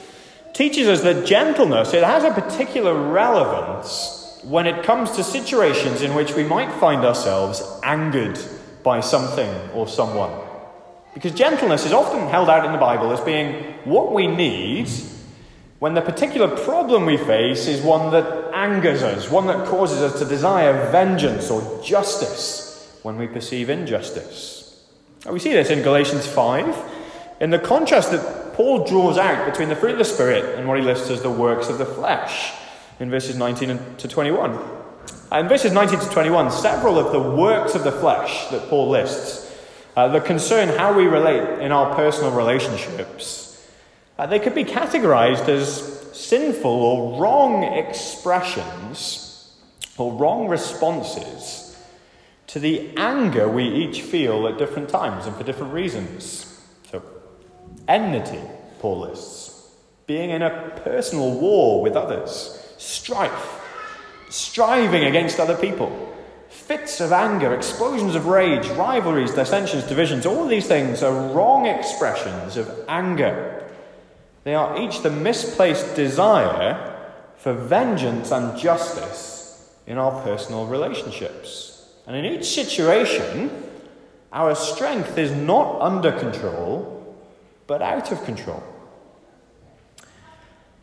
teaches 0.53 0.87
us 0.87 1.01
that 1.01 1.25
gentleness 1.25 1.93
it 1.93 2.03
has 2.03 2.23
a 2.23 2.31
particular 2.31 2.93
relevance 2.93 4.39
when 4.43 4.65
it 4.67 4.83
comes 4.83 5.11
to 5.11 5.23
situations 5.23 6.01
in 6.01 6.13
which 6.13 6.33
we 6.33 6.43
might 6.43 6.71
find 6.79 7.03
ourselves 7.05 7.61
angered 7.83 8.39
by 8.83 8.99
something 8.99 9.49
or 9.71 9.87
someone. 9.87 10.31
Because 11.13 11.33
gentleness 11.33 11.85
is 11.85 11.91
often 11.91 12.27
held 12.29 12.49
out 12.49 12.65
in 12.65 12.71
the 12.71 12.77
Bible 12.77 13.11
as 13.11 13.19
being 13.21 13.53
what 13.85 14.13
we 14.13 14.27
need 14.27 14.87
when 15.79 15.93
the 15.93 16.01
particular 16.01 16.47
problem 16.47 17.05
we 17.05 17.17
face 17.17 17.67
is 17.67 17.81
one 17.81 18.11
that 18.11 18.46
angers 18.57 19.03
us, 19.03 19.29
one 19.29 19.47
that 19.47 19.67
causes 19.67 20.01
us 20.01 20.19
to 20.19 20.25
desire 20.25 20.89
vengeance 20.91 21.51
or 21.51 21.81
justice 21.83 22.97
when 23.03 23.17
we 23.17 23.27
perceive 23.27 23.69
injustice. 23.69 24.83
We 25.29 25.39
see 25.39 25.53
this 25.53 25.69
in 25.69 25.83
Galatians 25.83 26.25
5, 26.25 26.93
in 27.39 27.51
the 27.51 27.59
contrast 27.59 28.11
that 28.11 28.53
Paul 28.53 28.85
draws 28.85 29.17
out 29.17 29.45
between 29.45 29.69
the 29.69 29.75
fruit 29.75 29.91
of 29.91 29.97
the 29.99 30.05
Spirit 30.05 30.57
and 30.57 30.67
what 30.67 30.79
he 30.79 30.83
lists 30.83 31.09
as 31.09 31.21
the 31.21 31.29
works 31.29 31.69
of 31.69 31.77
the 31.77 31.85
flesh 31.85 32.51
in 32.99 33.11
verses 33.11 33.35
19 33.35 33.79
to 33.97 34.07
21. 34.07 34.57
In 35.31 35.47
verses 35.47 35.71
19 35.71 35.99
to 35.99 36.09
21, 36.09 36.51
several 36.51 36.97
of 36.97 37.11
the 37.11 37.21
works 37.21 37.75
of 37.75 37.83
the 37.83 37.91
flesh 37.91 38.47
that 38.47 38.69
Paul 38.69 38.89
lists 38.89 39.45
uh, 39.95 40.07
that 40.07 40.25
concern 40.25 40.69
how 40.69 40.97
we 40.97 41.05
relate 41.05 41.59
in 41.59 41.71
our 41.71 41.93
personal 41.95 42.31
relationships 42.31 43.47
uh, 44.17 44.25
they 44.25 44.39
could 44.39 44.55
be 44.55 44.63
categorized 44.63 45.47
as 45.47 45.96
sinful 46.17 46.71
or 46.71 47.19
wrong 47.19 47.63
expressions 47.63 49.53
or 49.97 50.13
wrong 50.13 50.47
responses 50.47 51.77
to 52.47 52.59
the 52.59 52.91
anger 52.97 53.47
we 53.47 53.67
each 53.67 54.01
feel 54.01 54.47
at 54.47 54.57
different 54.57 54.89
times 54.89 55.25
and 55.25 55.35
for 55.35 55.43
different 55.43 55.73
reasons. 55.73 56.59
So, 56.91 57.03
enmity, 57.87 58.39
Paul 58.79 59.01
lists, 59.01 59.69
being 60.07 60.29
in 60.29 60.41
a 60.41 60.71
personal 60.83 61.39
war 61.39 61.81
with 61.81 61.95
others, 61.95 62.73
strife, 62.77 63.61
striving 64.29 65.03
against 65.03 65.39
other 65.39 65.57
people, 65.57 66.15
fits 66.49 67.01
of 67.01 67.11
anger, 67.11 67.53
explosions 67.53 68.15
of 68.15 68.27
rage, 68.27 68.67
rivalries, 68.69 69.33
dissensions, 69.33 69.83
divisions, 69.83 70.25
all 70.25 70.47
these 70.47 70.67
things 70.67 71.03
are 71.03 71.33
wrong 71.33 71.65
expressions 71.65 72.57
of 72.57 72.85
anger 72.87 73.66
they 74.47 74.55
are 74.55 74.79
each 74.79 75.01
the 75.01 75.09
misplaced 75.09 75.93
desire 75.93 76.95
for 77.35 77.51
vengeance 77.51 78.31
and 78.31 78.57
justice 78.57 79.69
in 79.85 79.97
our 79.97 80.23
personal 80.23 80.65
relationships. 80.65 81.85
And 82.07 82.15
in 82.15 82.23
each 82.23 82.45
situation, 82.45 83.51
our 84.31 84.55
strength 84.55 85.17
is 85.17 85.33
not 85.33 85.81
under 85.81 86.17
control, 86.17 87.13
but 87.67 87.81
out 87.81 88.09
of 88.13 88.23
control. 88.23 88.63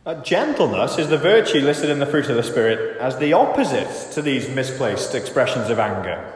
Uh, 0.05 0.21
gentleness 0.21 0.99
is 0.99 1.09
the 1.09 1.17
virtue 1.17 1.61
listed 1.61 1.89
in 1.89 1.97
the 1.97 2.05
fruit 2.05 2.29
of 2.29 2.35
the 2.35 2.43
Spirit 2.43 2.97
as 2.99 3.17
the 3.17 3.33
opposite 3.33 4.11
to 4.11 4.21
these 4.21 4.47
misplaced 4.47 5.15
expressions 5.15 5.71
of 5.71 5.79
anger. 5.79 6.31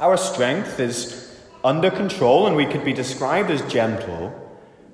Our 0.00 0.16
strength 0.16 0.80
is 0.80 1.38
under 1.62 1.90
control, 1.90 2.46
and 2.46 2.56
we 2.56 2.64
could 2.64 2.82
be 2.82 2.94
described 2.94 3.50
as 3.50 3.60
gentle 3.70 4.47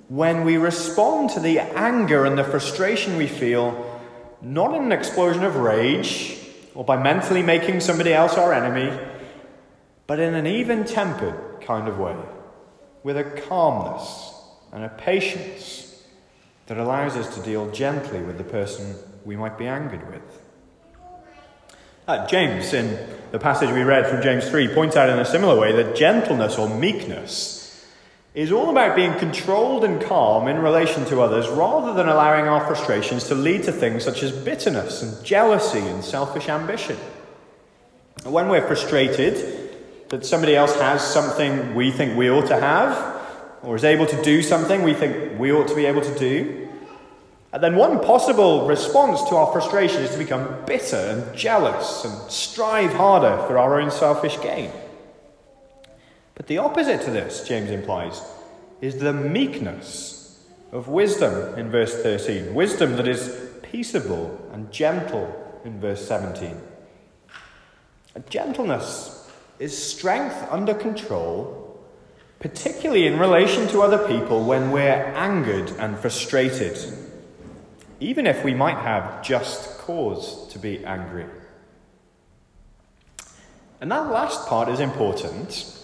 when 0.08 0.44
we 0.44 0.56
respond 0.56 1.30
to 1.30 1.40
the 1.40 1.58
anger 1.58 2.24
and 2.24 2.36
the 2.36 2.44
frustration 2.44 3.16
we 3.16 3.26
feel, 3.26 4.00
not 4.42 4.74
in 4.74 4.82
an 4.84 4.92
explosion 4.92 5.44
of 5.44 5.56
rage 5.56 6.38
or 6.74 6.84
by 6.84 7.00
mentally 7.02 7.42
making 7.42 7.80
somebody 7.80 8.12
else 8.12 8.34
our 8.34 8.52
enemy, 8.52 8.96
but 10.06 10.20
in 10.20 10.34
an 10.34 10.46
even 10.46 10.84
tempered 10.84 11.60
kind 11.62 11.88
of 11.88 11.98
way, 11.98 12.16
with 13.02 13.16
a 13.16 13.24
calmness 13.24 14.34
and 14.72 14.84
a 14.84 14.88
patience 14.88 16.02
that 16.66 16.78
allows 16.78 17.16
us 17.16 17.34
to 17.36 17.42
deal 17.42 17.70
gently 17.70 18.20
with 18.20 18.38
the 18.38 18.44
person 18.44 18.96
we 19.24 19.36
might 19.36 19.56
be 19.56 19.66
angered 19.66 20.06
with. 20.10 20.40
Uh, 22.06 22.26
James, 22.26 22.74
in 22.74 22.98
the 23.30 23.38
passage 23.38 23.70
we 23.70 23.82
read 23.82 24.06
from 24.06 24.20
James 24.20 24.46
3, 24.48 24.74
points 24.74 24.96
out 24.96 25.08
in 25.08 25.18
a 25.18 25.24
similar 25.24 25.58
way 25.58 25.72
that 25.72 25.96
gentleness 25.96 26.58
or 26.58 26.68
meekness 26.68 27.63
is 28.34 28.50
all 28.50 28.68
about 28.68 28.96
being 28.96 29.16
controlled 29.18 29.84
and 29.84 30.02
calm 30.02 30.48
in 30.48 30.58
relation 30.58 31.04
to 31.04 31.20
others 31.20 31.48
rather 31.48 31.94
than 31.94 32.08
allowing 32.08 32.48
our 32.48 32.66
frustrations 32.66 33.28
to 33.28 33.34
lead 33.34 33.62
to 33.62 33.70
things 33.70 34.02
such 34.02 34.24
as 34.24 34.32
bitterness 34.32 35.02
and 35.02 35.24
jealousy 35.24 35.78
and 35.78 36.04
selfish 36.04 36.48
ambition. 36.48 36.96
When 38.24 38.48
we're 38.48 38.66
frustrated 38.66 39.70
that 40.08 40.26
somebody 40.26 40.56
else 40.56 40.74
has 40.80 41.06
something 41.06 41.76
we 41.76 41.92
think 41.92 42.16
we 42.16 42.28
ought 42.28 42.48
to 42.48 42.60
have, 42.60 43.22
or 43.62 43.76
is 43.76 43.84
able 43.84 44.06
to 44.06 44.22
do 44.22 44.42
something 44.42 44.82
we 44.82 44.94
think 44.94 45.38
we 45.38 45.52
ought 45.52 45.68
to 45.68 45.74
be 45.74 45.86
able 45.86 46.02
to 46.02 46.18
do, 46.18 46.68
and 47.52 47.62
then 47.62 47.76
one 47.76 48.00
possible 48.00 48.66
response 48.66 49.22
to 49.28 49.36
our 49.36 49.52
frustration 49.52 50.02
is 50.02 50.10
to 50.10 50.18
become 50.18 50.64
bitter 50.66 50.96
and 50.96 51.36
jealous 51.36 52.04
and 52.04 52.30
strive 52.30 52.92
harder 52.92 53.36
for 53.46 53.58
our 53.58 53.80
own 53.80 53.92
selfish 53.92 54.40
gain. 54.40 54.72
But 56.34 56.46
the 56.48 56.58
opposite 56.58 57.02
to 57.02 57.10
this, 57.10 57.46
James 57.46 57.70
implies, 57.70 58.20
is 58.80 58.98
the 58.98 59.12
meekness 59.12 60.44
of 60.72 60.88
wisdom 60.88 61.56
in 61.58 61.70
verse 61.70 61.94
13. 62.02 62.54
Wisdom 62.54 62.96
that 62.96 63.06
is 63.06 63.50
peaceable 63.62 64.50
and 64.52 64.70
gentle 64.72 65.60
in 65.64 65.80
verse 65.80 66.06
17. 66.06 66.60
Gentleness 68.28 69.30
is 69.58 69.76
strength 69.76 70.36
under 70.50 70.74
control, 70.74 71.80
particularly 72.40 73.06
in 73.06 73.18
relation 73.18 73.68
to 73.68 73.82
other 73.82 74.06
people 74.08 74.44
when 74.44 74.72
we're 74.72 75.04
angered 75.14 75.70
and 75.78 75.96
frustrated, 75.98 76.76
even 78.00 78.26
if 78.26 78.44
we 78.44 78.54
might 78.54 78.78
have 78.78 79.22
just 79.22 79.78
cause 79.78 80.48
to 80.48 80.58
be 80.58 80.84
angry. 80.84 81.26
And 83.80 83.90
that 83.92 84.10
last 84.10 84.48
part 84.48 84.68
is 84.68 84.80
important 84.80 85.83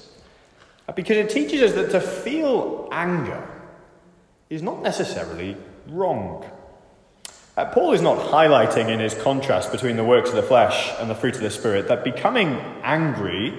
because 0.96 1.16
it 1.16 1.30
teaches 1.30 1.62
us 1.62 1.72
that 1.74 1.90
to 1.90 2.00
feel 2.00 2.88
anger 2.90 3.48
is 4.48 4.62
not 4.62 4.82
necessarily 4.82 5.56
wrong. 5.86 6.44
Uh, 7.56 7.64
Paul 7.66 7.92
is 7.92 8.00
not 8.00 8.18
highlighting 8.18 8.88
in 8.88 9.00
his 9.00 9.14
contrast 9.14 9.70
between 9.70 9.96
the 9.96 10.04
works 10.04 10.30
of 10.30 10.36
the 10.36 10.42
flesh 10.42 10.92
and 10.98 11.10
the 11.10 11.14
fruit 11.14 11.34
of 11.34 11.42
the 11.42 11.50
Spirit 11.50 11.88
that 11.88 12.04
becoming 12.04 12.54
angry 12.82 13.54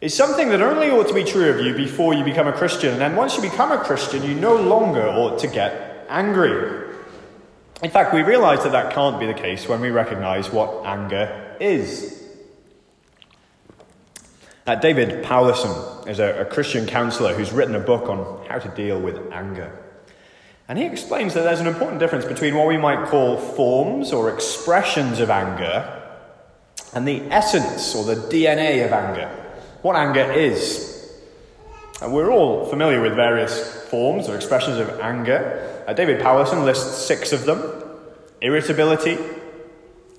is 0.00 0.14
something 0.14 0.48
that 0.50 0.60
only 0.60 0.90
ought 0.90 1.08
to 1.08 1.14
be 1.14 1.24
true 1.24 1.48
of 1.48 1.64
you 1.64 1.74
before 1.74 2.14
you 2.14 2.24
become 2.24 2.46
a 2.46 2.52
Christian. 2.52 2.92
And 2.92 3.00
then 3.00 3.16
once 3.16 3.36
you 3.36 3.42
become 3.42 3.72
a 3.72 3.78
Christian, 3.78 4.22
you 4.22 4.34
no 4.34 4.56
longer 4.56 5.06
ought 5.06 5.38
to 5.40 5.46
get 5.46 6.06
angry. 6.08 6.94
In 7.82 7.90
fact, 7.90 8.12
we 8.12 8.22
realize 8.22 8.62
that 8.64 8.72
that 8.72 8.92
can't 8.92 9.20
be 9.20 9.26
the 9.26 9.34
case 9.34 9.68
when 9.68 9.80
we 9.80 9.90
recognize 9.90 10.50
what 10.50 10.84
anger 10.84 11.56
is. 11.60 12.25
Uh, 14.66 14.74
David 14.74 15.24
Powlison 15.24 16.08
is 16.08 16.18
a, 16.18 16.40
a 16.40 16.44
Christian 16.44 16.86
counselor 16.86 17.34
who's 17.34 17.52
written 17.52 17.76
a 17.76 17.80
book 17.80 18.08
on 18.08 18.44
how 18.48 18.58
to 18.58 18.68
deal 18.70 19.00
with 19.00 19.16
anger. 19.32 19.70
And 20.68 20.76
he 20.76 20.84
explains 20.84 21.34
that 21.34 21.42
there's 21.42 21.60
an 21.60 21.68
important 21.68 22.00
difference 22.00 22.24
between 22.24 22.56
what 22.56 22.66
we 22.66 22.76
might 22.76 23.06
call 23.06 23.36
forms 23.36 24.12
or 24.12 24.28
expressions 24.34 25.20
of 25.20 25.30
anger 25.30 26.02
and 26.92 27.06
the 27.06 27.22
essence 27.30 27.94
or 27.94 28.04
the 28.04 28.16
DNA 28.16 28.84
of 28.84 28.92
anger, 28.92 29.28
what 29.82 29.94
anger 29.94 30.32
is. 30.32 31.14
And 32.02 32.12
we're 32.12 32.32
all 32.32 32.66
familiar 32.66 33.00
with 33.00 33.14
various 33.14 33.84
forms 33.84 34.28
or 34.28 34.34
expressions 34.34 34.78
of 34.78 34.98
anger. 34.98 35.84
Uh, 35.86 35.92
David 35.92 36.20
Powlison 36.20 36.64
lists 36.64 37.06
six 37.06 37.32
of 37.32 37.44
them 37.44 37.62
irritability, 38.40 39.16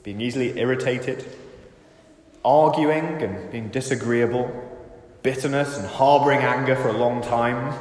being 0.04 0.22
easily 0.22 0.58
irritated, 0.58 1.25
arguing 2.44 3.22
and 3.22 3.51
being 3.51 3.70
disagreeable, 3.70 4.51
bitterness 5.24 5.77
and 5.77 5.88
harboring 5.88 6.39
anger 6.39 6.75
for 6.75 6.89
a 6.89 6.98
long 6.98 7.22
time 7.22 7.74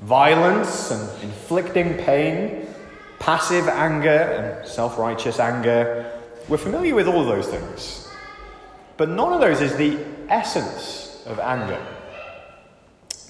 violence 0.00 0.90
and 0.90 1.22
inflicting 1.22 1.94
pain, 1.98 2.66
passive 3.18 3.68
anger 3.68 4.08
and 4.08 4.68
self 4.68 4.98
righteous 4.98 5.38
anger. 5.38 6.12
We're 6.48 6.58
familiar 6.58 6.94
with 6.94 7.08
all 7.08 7.24
those 7.24 7.46
things. 7.46 8.08
But 8.96 9.08
none 9.08 9.32
of 9.32 9.40
those 9.40 9.60
is 9.60 9.76
the 9.76 9.98
essence 10.28 11.22
of 11.26 11.38
anger. 11.38 11.84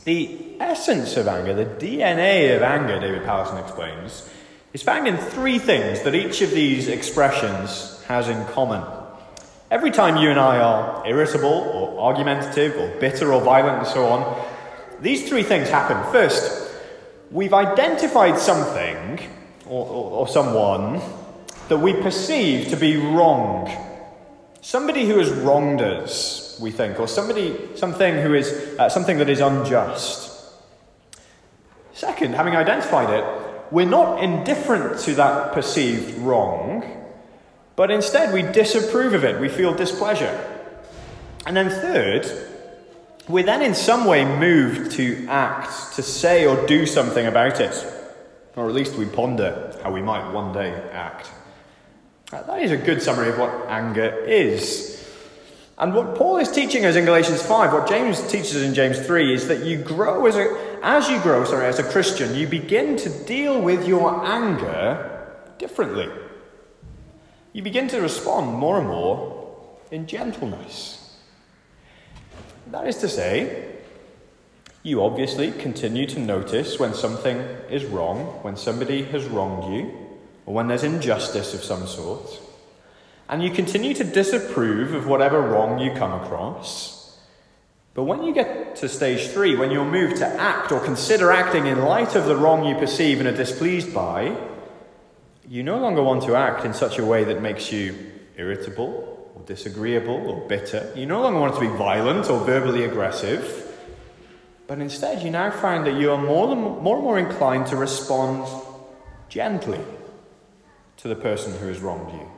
The 0.05 0.57
essence 0.61 1.17
of 1.17 1.28
anger, 1.28 1.52
the 1.52 1.67
DNA 1.67 2.57
of 2.57 2.62
anger, 2.62 2.99
David 3.00 3.23
Powlison 3.23 3.62
explains, 3.62 4.28
is 4.73 4.83
found 4.83 5.07
in 5.09 5.17
three 5.17 5.59
things 5.59 6.02
that 6.02 6.14
each 6.14 6.40
of 6.40 6.50
these 6.50 6.88
expressions 6.88 8.02
has 8.05 8.28
in 8.28 8.43
common. 8.47 8.83
Every 9.70 9.90
time 9.90 10.16
you 10.16 10.30
and 10.30 10.40
I 10.40 10.58
are 10.60 11.06
irritable 11.06 11.46
or 11.46 12.00
argumentative 12.00 12.75
or 12.76 12.88
bitter 13.00 13.34
or 13.34 13.42
violent 13.42 13.78
and 13.78 13.87
so 13.87 14.06
on, 14.06 14.46
these 15.02 15.28
three 15.28 15.42
things 15.42 15.68
happen. 15.68 16.10
First, 16.10 16.72
we've 17.31 17.52
identified 17.52 18.38
something 18.38 19.20
or, 19.66 19.87
or, 19.87 20.11
or 20.20 20.28
someone 20.28 21.02
that 21.68 21.76
we 21.76 21.92
perceive 21.92 22.68
to 22.68 22.76
be 22.76 22.96
wrong. 22.96 23.70
Somebody 24.62 25.07
who 25.07 25.18
has 25.18 25.31
wronged 25.31 25.83
us, 25.83 26.59
we 26.59 26.70
think, 26.70 26.98
or 26.98 27.07
somebody, 27.07 27.54
something 27.74 28.14
who 28.22 28.33
is 28.33 28.50
uh, 28.78 28.88
something 28.88 29.18
that 29.18 29.28
is 29.28 29.40
unjust. 29.40 30.35
Second, 31.92 32.35
having 32.35 32.57
identified 32.57 33.11
it, 33.11 33.24
we're 33.70 33.85
not 33.85 34.24
indifferent 34.24 34.98
to 35.00 35.14
that 35.16 35.52
perceived 35.52 36.16
wrong, 36.20 36.83
but 37.79 37.93
instead 37.93 38.35
we 38.35 38.43
disapprove 38.43 39.14
of 39.14 39.23
it. 39.23 39.41
We 39.41 39.49
feel 39.49 39.73
displeasure. 39.73 40.37
And 41.47 41.57
then 41.57 41.71
third, 41.71 42.27
we're 43.29 43.45
then 43.45 43.62
in 43.62 43.73
some 43.73 44.05
way 44.05 44.25
moved 44.25 44.91
to 44.97 45.25
act, 45.29 45.95
to 45.95 46.03
say 46.03 46.45
or 46.45 46.67
do 46.67 46.87
something 46.87 47.25
about 47.25 47.61
it. 47.61 47.87
Or 48.57 48.67
at 48.69 48.75
least 48.75 48.97
we 48.97 49.07
ponder 49.07 49.79
how 49.81 49.93
we 49.93 50.03
might 50.03 50.33
one 50.33 50.53
day 50.53 50.73
act. 50.91 51.31
Uh, 52.33 52.43
that 52.43 52.61
is 52.62 52.73
a 52.73 52.77
good 52.77 53.01
summary 53.01 53.29
of 53.29 53.38
what 53.38 53.69
anger 53.69 54.25
is. 54.27 55.09
And 55.79 55.95
what 55.95 56.17
Paul 56.17 56.38
is 56.38 56.51
teaching 56.51 56.85
us 56.85 56.97
in 56.97 57.05
Galatians 57.05 57.43
5, 57.43 57.73
what 57.73 57.88
James 57.88 58.21
teaches 58.29 58.57
us 58.57 58.62
in 58.62 58.75
James 58.75 58.99
3, 58.99 59.33
is 59.33 59.47
that 59.47 59.64
you 59.64 59.81
grow 59.81 60.27
as 60.27 60.35
a, 60.35 60.81
as 60.83 61.09
you 61.09 61.21
grow, 61.21 61.45
sorry, 61.45 61.67
as 61.67 61.79
a 61.79 61.85
Christian, 61.85 62.35
you 62.35 62.49
begin 62.49 62.97
to 62.97 63.09
deal 63.25 63.62
with 63.62 63.87
your 63.87 64.27
anger 64.27 65.37
differently. 65.59 66.09
You 67.59 67.64
begin 67.64 67.88
to 67.88 68.01
respond 68.01 68.57
more 68.57 68.79
and 68.79 68.87
more 68.87 69.66
in 69.90 70.07
gentleness. 70.07 71.16
That 72.71 72.87
is 72.87 72.99
to 72.99 73.09
say, 73.09 73.75
you 74.85 75.03
obviously 75.03 75.51
continue 75.51 76.07
to 76.07 76.21
notice 76.21 76.79
when 76.79 76.94
something 76.94 77.38
is 77.68 77.85
wrong, 77.85 78.27
when 78.42 78.57
somebody 78.57 79.03
has 79.07 79.25
wronged 79.25 79.75
you, 79.75 79.92
or 80.47 80.55
when 80.55 80.68
there's 80.68 80.85
injustice 80.85 81.53
of 81.53 81.64
some 81.64 81.88
sort, 81.88 82.40
and 83.29 83.42
you 83.42 83.51
continue 83.51 83.92
to 83.92 84.05
disapprove 84.05 84.94
of 84.94 85.09
whatever 85.09 85.40
wrong 85.40 85.81
you 85.81 85.90
come 85.94 86.12
across. 86.12 87.18
But 87.92 88.05
when 88.05 88.23
you 88.23 88.33
get 88.33 88.77
to 88.77 88.88
stage 88.88 89.31
three, 89.31 89.57
when 89.57 89.73
you're 89.73 89.85
moved 89.85 90.18
to 90.18 90.27
act 90.29 90.71
or 90.71 90.79
consider 90.79 91.33
acting 91.33 91.66
in 91.66 91.81
light 91.81 92.14
of 92.14 92.27
the 92.27 92.37
wrong 92.37 92.64
you 92.64 92.77
perceive 92.77 93.18
and 93.18 93.29
are 93.29 93.37
displeased 93.37 93.92
by, 93.92 94.37
you 95.48 95.62
no 95.62 95.78
longer 95.78 96.02
want 96.02 96.22
to 96.24 96.37
act 96.37 96.64
in 96.64 96.74
such 96.74 96.98
a 96.98 97.04
way 97.04 97.24
that 97.24 97.40
makes 97.40 97.72
you 97.72 97.94
irritable 98.37 99.32
or 99.34 99.42
disagreeable 99.46 100.30
or 100.30 100.46
bitter. 100.46 100.92
You 100.94 101.06
no 101.06 101.22
longer 101.22 101.40
want 101.40 101.54
to 101.54 101.61
be 101.61 101.68
violent 101.68 102.28
or 102.28 102.44
verbally 102.44 102.84
aggressive, 102.84 103.64
but 104.66 104.78
instead 104.78 105.22
you 105.22 105.30
now 105.30 105.50
find 105.50 105.87
that 105.87 105.98
you 105.98 106.11
are 106.11 106.22
more 106.22 106.52
and 106.52 106.61
more, 106.61 106.96
and 106.96 107.04
more 107.04 107.18
inclined 107.18 107.66
to 107.68 107.76
respond 107.76 108.46
gently 109.28 109.80
to 110.98 111.08
the 111.08 111.16
person 111.16 111.58
who 111.58 111.68
has 111.68 111.80
wronged 111.80 112.12
you 112.12 112.28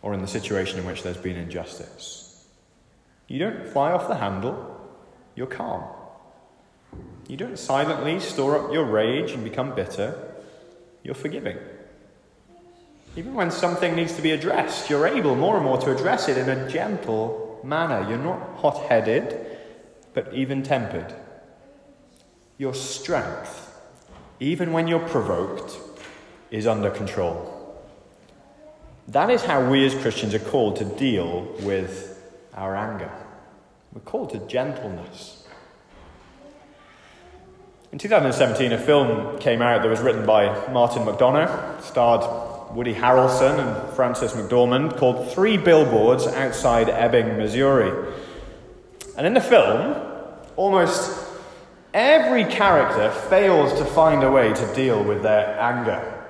or 0.00 0.14
in 0.14 0.20
the 0.20 0.28
situation 0.28 0.78
in 0.78 0.86
which 0.86 1.02
there's 1.02 1.16
been 1.16 1.36
injustice. 1.36 2.46
You 3.26 3.38
don't 3.38 3.66
fly 3.66 3.92
off 3.92 4.08
the 4.08 4.16
handle, 4.16 4.80
you're 5.34 5.46
calm. 5.46 5.84
You 7.28 7.36
don't 7.36 7.58
silently 7.58 8.20
store 8.20 8.58
up 8.58 8.72
your 8.72 8.84
rage 8.84 9.32
and 9.32 9.42
become 9.42 9.74
bitter, 9.74 10.34
you're 11.02 11.14
forgiving. 11.14 11.56
Even 13.14 13.34
when 13.34 13.50
something 13.50 13.94
needs 13.94 14.14
to 14.14 14.22
be 14.22 14.30
addressed, 14.30 14.88
you're 14.88 15.06
able 15.06 15.36
more 15.36 15.56
and 15.56 15.64
more 15.64 15.78
to 15.78 15.94
address 15.94 16.28
it 16.28 16.38
in 16.38 16.48
a 16.48 16.68
gentle 16.68 17.60
manner. 17.62 18.08
You're 18.08 18.18
not 18.18 18.56
hot 18.56 18.78
headed, 18.88 19.58
but 20.14 20.32
even 20.32 20.62
tempered. 20.62 21.14
Your 22.56 22.74
strength, 22.74 23.78
even 24.40 24.72
when 24.72 24.88
you're 24.88 25.06
provoked, 25.08 25.76
is 26.50 26.66
under 26.66 26.90
control. 26.90 27.48
That 29.08 29.30
is 29.30 29.42
how 29.42 29.68
we 29.68 29.84
as 29.84 29.94
Christians 29.94 30.34
are 30.34 30.38
called 30.38 30.76
to 30.76 30.84
deal 30.84 31.42
with 31.60 32.18
our 32.54 32.74
anger. 32.76 33.10
We're 33.92 34.00
called 34.00 34.30
to 34.30 34.38
gentleness. 34.46 35.46
In 37.90 37.98
2017, 37.98 38.72
a 38.72 38.78
film 38.78 39.38
came 39.38 39.60
out 39.60 39.82
that 39.82 39.88
was 39.88 40.00
written 40.00 40.24
by 40.24 40.46
Martin 40.70 41.02
McDonagh, 41.02 41.82
starred 41.82 42.51
Woody 42.74 42.94
Harrelson 42.94 43.58
and 43.58 43.94
Frances 43.94 44.32
McDormand 44.32 44.96
called 44.96 45.30
Three 45.30 45.58
Billboards 45.58 46.26
Outside 46.26 46.88
Ebbing, 46.88 47.36
Missouri. 47.36 48.14
And 49.16 49.26
in 49.26 49.34
the 49.34 49.42
film, 49.42 49.94
almost 50.56 51.22
every 51.92 52.44
character 52.46 53.10
fails 53.28 53.78
to 53.78 53.84
find 53.84 54.22
a 54.22 54.30
way 54.30 54.54
to 54.54 54.74
deal 54.74 55.04
with 55.04 55.22
their 55.22 55.60
anger. 55.60 56.24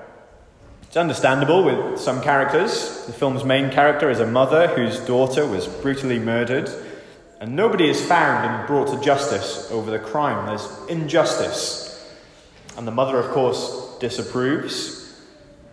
It's 0.81 0.97
understandable 0.97 1.63
with 1.63 1.99
some 1.99 2.21
characters. 2.21 3.05
The 3.05 3.13
film's 3.13 3.45
main 3.45 3.71
character 3.71 4.09
is 4.09 4.19
a 4.19 4.27
mother 4.27 4.67
whose 4.67 4.99
daughter 4.99 5.47
was 5.47 5.67
brutally 5.67 6.19
murdered, 6.19 6.69
and 7.39 7.55
nobody 7.55 7.89
is 7.89 8.05
found 8.05 8.45
and 8.45 8.67
brought 8.67 8.89
to 8.89 8.99
justice 8.99 9.71
over 9.71 9.89
the 9.89 9.99
crime. 9.99 10.45
There's 10.45 10.69
injustice. 10.89 12.13
And 12.75 12.85
the 12.85 12.91
mother, 12.91 13.17
of 13.17 13.31
course, 13.31 13.97
disapproves 13.99 15.02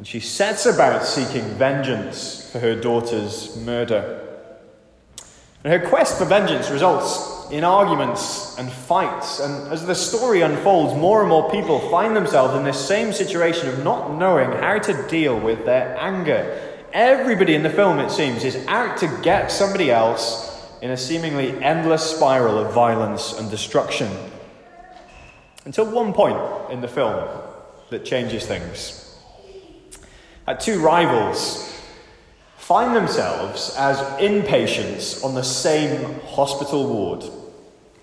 and 0.01 0.07
she 0.07 0.19
sets 0.19 0.65
about 0.65 1.05
seeking 1.05 1.45
vengeance 1.59 2.51
for 2.51 2.59
her 2.59 2.75
daughter's 2.75 3.55
murder. 3.59 4.27
And 5.63 5.71
her 5.75 5.91
quest 5.91 6.17
for 6.17 6.25
vengeance 6.25 6.71
results 6.71 7.51
in 7.51 7.65
arguments 7.65 8.57
and 8.59 8.73
fights. 8.73 9.41
And 9.41 9.71
as 9.71 9.85
the 9.85 9.95
story 9.95 10.41
unfolds, 10.41 10.95
more 10.95 11.21
and 11.21 11.29
more 11.29 11.51
people 11.51 11.81
find 11.91 12.17
themselves 12.17 12.55
in 12.55 12.65
this 12.65 12.83
same 12.83 13.13
situation 13.13 13.69
of 13.69 13.85
not 13.85 14.17
knowing 14.17 14.51
how 14.51 14.79
to 14.79 15.07
deal 15.09 15.39
with 15.39 15.67
their 15.67 15.95
anger. 16.01 16.79
Everybody 16.95 17.55
in 17.55 17.63
the 17.63 17.69
film, 17.69 17.99
it 17.99 18.11
seems, 18.11 18.43
is 18.43 18.57
out 18.69 18.97
to 19.01 19.21
get 19.23 19.53
somebody 19.53 19.91
else 19.91 20.67
in 20.81 20.93
a 20.93 20.97
seemingly 20.97 21.63
endless 21.63 22.17
spiral 22.17 22.57
of 22.57 22.73
violence 22.73 23.39
and 23.39 23.51
destruction. 23.51 24.11
Until 25.67 25.85
one 25.85 26.15
point 26.15 26.41
in 26.73 26.81
the 26.81 26.89
film 26.89 27.29
that 27.91 28.07
changes 28.07 28.47
things. 28.47 29.00
At 30.47 30.61
two 30.61 30.81
rivals 30.81 31.67
find 32.57 32.95
themselves 32.95 33.75
as 33.77 33.99
inpatients 34.21 35.25
on 35.25 35.35
the 35.35 35.43
same 35.43 36.21
hospital 36.21 36.87
ward. 36.87 37.25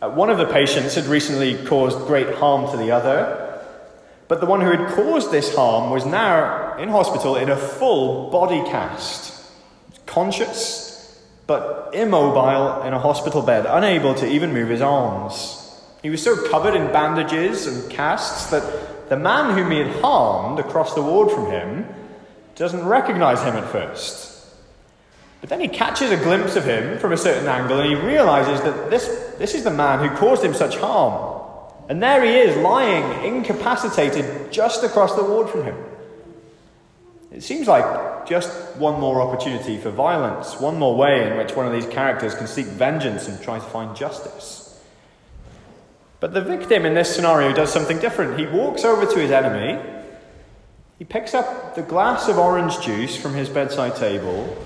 Uh, 0.01 0.09
one 0.09 0.29
of 0.29 0.37
the 0.37 0.45
patients 0.45 0.95
had 0.95 1.05
recently 1.05 1.55
caused 1.65 1.97
great 2.05 2.35
harm 2.35 2.69
to 2.69 2.77
the 2.77 2.91
other, 2.91 3.63
but 4.27 4.39
the 4.39 4.45
one 4.45 4.61
who 4.61 4.69
had 4.69 4.93
caused 4.93 5.31
this 5.31 5.55
harm 5.55 5.89
was 5.89 6.05
now 6.05 6.77
in 6.77 6.89
hospital 6.89 7.35
in 7.35 7.49
a 7.49 7.57
full 7.57 8.29
body 8.29 8.61
cast, 8.69 9.33
conscious 10.05 10.87
but 11.47 11.91
immobile 11.93 12.81
in 12.83 12.93
a 12.93 12.99
hospital 12.99 13.41
bed, 13.41 13.65
unable 13.67 14.13
to 14.13 14.27
even 14.27 14.53
move 14.53 14.69
his 14.69 14.81
arms. 14.81 15.63
He 16.03 16.09
was 16.09 16.21
so 16.21 16.49
covered 16.49 16.75
in 16.75 16.91
bandages 16.91 17.65
and 17.65 17.89
casts 17.89 18.51
that 18.51 19.09
the 19.09 19.17
man 19.17 19.57
whom 19.57 19.71
he 19.71 19.77
had 19.77 20.01
harmed 20.01 20.59
across 20.59 20.93
the 20.93 21.01
ward 21.01 21.31
from 21.31 21.49
him 21.49 21.85
doesn't 22.57 22.85
recognize 22.85 23.41
him 23.41 23.55
at 23.55 23.69
first. 23.69 24.33
But 25.41 25.49
then 25.49 25.59
he 25.59 25.67
catches 25.67 26.11
a 26.11 26.17
glimpse 26.17 26.55
of 26.55 26.65
him 26.65 26.97
from 26.97 27.13
a 27.13 27.17
certain 27.17 27.47
angle 27.47 27.79
and 27.79 27.89
he 27.89 27.95
realizes 27.95 28.59
that 28.61 28.89
this, 28.89 29.07
this 29.37 29.53
is 29.53 29.63
the 29.63 29.71
man 29.71 29.99
who 29.99 30.15
caused 30.17 30.43
him 30.43 30.53
such 30.53 30.75
harm. 30.77 31.35
And 31.89 32.01
there 32.03 32.23
he 32.25 32.35
is, 32.35 32.57
lying, 32.57 33.23
incapacitated, 33.23 34.51
just 34.51 34.83
across 34.83 35.15
the 35.15 35.23
ward 35.23 35.49
from 35.49 35.63
him. 35.63 35.77
It 37.31 37.43
seems 37.43 37.67
like 37.67 38.27
just 38.27 38.49
one 38.77 38.99
more 38.99 39.21
opportunity 39.21 39.77
for 39.77 39.91
violence, 39.91 40.59
one 40.59 40.77
more 40.77 40.95
way 40.95 41.29
in 41.29 41.37
which 41.37 41.55
one 41.55 41.65
of 41.65 41.71
these 41.71 41.85
characters 41.85 42.33
can 42.33 42.47
seek 42.47 42.65
vengeance 42.65 43.27
and 43.27 43.41
try 43.41 43.59
to 43.59 43.65
find 43.65 43.95
justice. 43.95 44.83
But 46.19 46.33
the 46.33 46.41
victim 46.41 46.85
in 46.85 46.95
this 46.95 47.15
scenario 47.15 47.53
does 47.53 47.71
something 47.71 47.99
different. 47.99 48.39
He 48.39 48.47
walks 48.47 48.83
over 48.83 49.05
to 49.05 49.19
his 49.19 49.31
enemy, 49.31 49.79
he 50.97 51.05
picks 51.05 51.33
up 51.33 51.75
the 51.75 51.81
glass 51.81 52.27
of 52.27 52.37
orange 52.37 52.79
juice 52.81 53.15
from 53.15 53.33
his 53.33 53.49
bedside 53.49 53.95
table, 53.95 54.57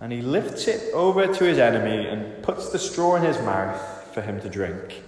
and 0.00 0.12
he 0.12 0.20
lifts 0.20 0.66
it 0.66 0.92
over 0.92 1.26
to 1.26 1.44
his 1.44 1.58
enemy 1.58 2.06
and 2.06 2.42
puts 2.42 2.70
the 2.70 2.78
straw 2.78 3.16
in 3.16 3.22
his 3.22 3.38
mouth 3.38 3.80
for 4.12 4.22
him 4.22 4.40
to 4.40 4.48
drink. 4.48 5.02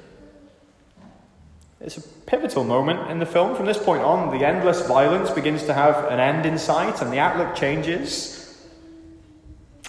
It's 1.80 1.96
a 1.96 2.02
pivotal 2.26 2.64
moment 2.64 3.10
in 3.10 3.18
the 3.18 3.26
film. 3.26 3.54
From 3.54 3.66
this 3.66 3.78
point 3.78 4.02
on, 4.02 4.36
the 4.36 4.44
endless 4.44 4.86
violence 4.86 5.30
begins 5.30 5.64
to 5.64 5.74
have 5.74 6.04
an 6.06 6.18
end 6.18 6.44
in 6.44 6.58
sight 6.58 7.00
and 7.00 7.12
the 7.12 7.18
outlook 7.18 7.54
changes. 7.54 8.34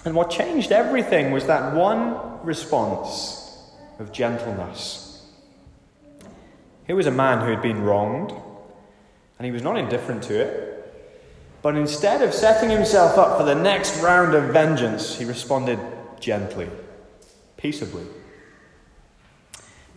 And 0.05 0.15
what 0.15 0.29
changed 0.29 0.71
everything 0.71 1.31
was 1.31 1.47
that 1.47 1.73
one 1.73 2.43
response 2.43 3.59
of 3.97 4.11
gentleness. 4.11 5.25
Here 6.85 6.95
was 6.95 7.07
a 7.07 7.11
man 7.11 7.39
who 7.39 7.51
had 7.51 7.61
been 7.61 7.81
wronged, 7.81 8.33
and 9.39 9.45
he 9.45 9.51
was 9.51 9.63
not 9.63 9.77
indifferent 9.77 10.21
to 10.23 10.37
it. 10.37 10.75
But 11.61 11.75
instead 11.75 12.21
of 12.21 12.33
setting 12.33 12.69
himself 12.69 13.17
up 13.17 13.37
for 13.37 13.45
the 13.45 13.55
next 13.55 14.01
round 14.01 14.35
of 14.35 14.53
vengeance, 14.53 15.17
he 15.17 15.25
responded 15.25 15.79
gently, 16.19 16.69
peaceably. 17.57 18.05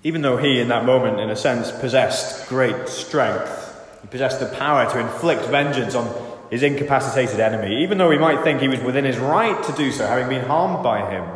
Even 0.05 0.23
though 0.23 0.37
he, 0.37 0.61
in 0.61 0.69
that 0.69 0.85
moment, 0.85 1.21
in 1.21 1.31
a 1.31 1.37
sense, 1.37 1.71
possessed 1.73 2.49
great 2.49 2.89
strength, 2.89 3.81
he 4.01 4.09
possessed 4.09 4.41
the 4.41 4.47
power 4.47 4.91
to 4.91 4.99
inflict 4.99 5.45
vengeance 5.47 5.95
on 5.95 6.13
his 6.51 6.63
incapacitated 6.63 7.41
enemy, 7.41 7.83
even 7.83 7.99
though 7.99 8.11
he 8.11 8.19
might 8.19 8.43
think 8.43 8.61
he 8.61 8.69
was 8.69 8.81
within 8.81 9.05
his 9.05 9.19
right 9.19 9.63
to 9.65 9.73
do 9.73 9.91
so, 9.91 10.07
having 10.07 10.29
been 10.29 10.45
harmed 10.45 10.83
by 10.83 11.09
him, 11.11 11.29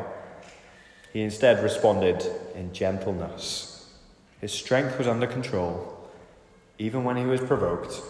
he 1.12 1.23
instead 1.23 1.62
responded 1.62 2.25
in 2.55 2.73
gentleness. 2.73 3.88
His 4.40 4.53
strength 4.53 4.99
was 4.99 5.09
under 5.09 5.27
control, 5.27 5.96
even 6.79 7.05
when 7.05 7.17
he 7.17 7.25
was 7.25 7.41
provoked 7.41 8.03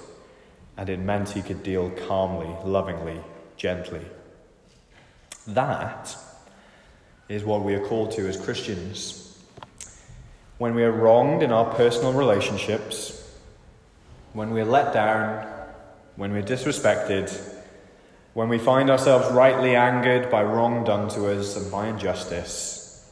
and 0.77 0.89
it 0.89 0.99
meant 0.99 1.31
he 1.31 1.43
could 1.43 1.63
deal 1.63 1.91
calmly, 2.07 2.55
lovingly, 2.65 3.21
gently. 3.57 4.05
That 5.47 6.17
is 7.29 7.45
what 7.45 7.63
we 7.63 7.75
are 7.75 7.87
called 7.87 8.13
to 8.13 8.29
as 8.29 8.37
Christians. 8.37 9.39
When 10.59 10.75
we 10.75 10.83
are 10.83 10.93
wronged 10.93 11.43
in 11.43 11.53
our 11.53 11.73
personal 11.75 12.13
relationships, 12.13 13.23
when 14.33 14.51
we 14.51 14.61
are 14.61 14.67
let 14.67 14.93
down, 14.93 15.47
when 16.17 16.33
we're 16.33 16.43
disrespected, 16.43 17.35
when 18.35 18.49
we 18.49 18.59
find 18.59 18.91
ourselves 18.91 19.33
rightly 19.35 19.75
angered 19.77 20.31
by 20.31 20.43
wrong 20.43 20.85
done 20.85 21.09
to 21.11 21.31
us 21.31 21.57
and 21.57 21.71
by 21.71 21.89
injustice, 21.89 23.11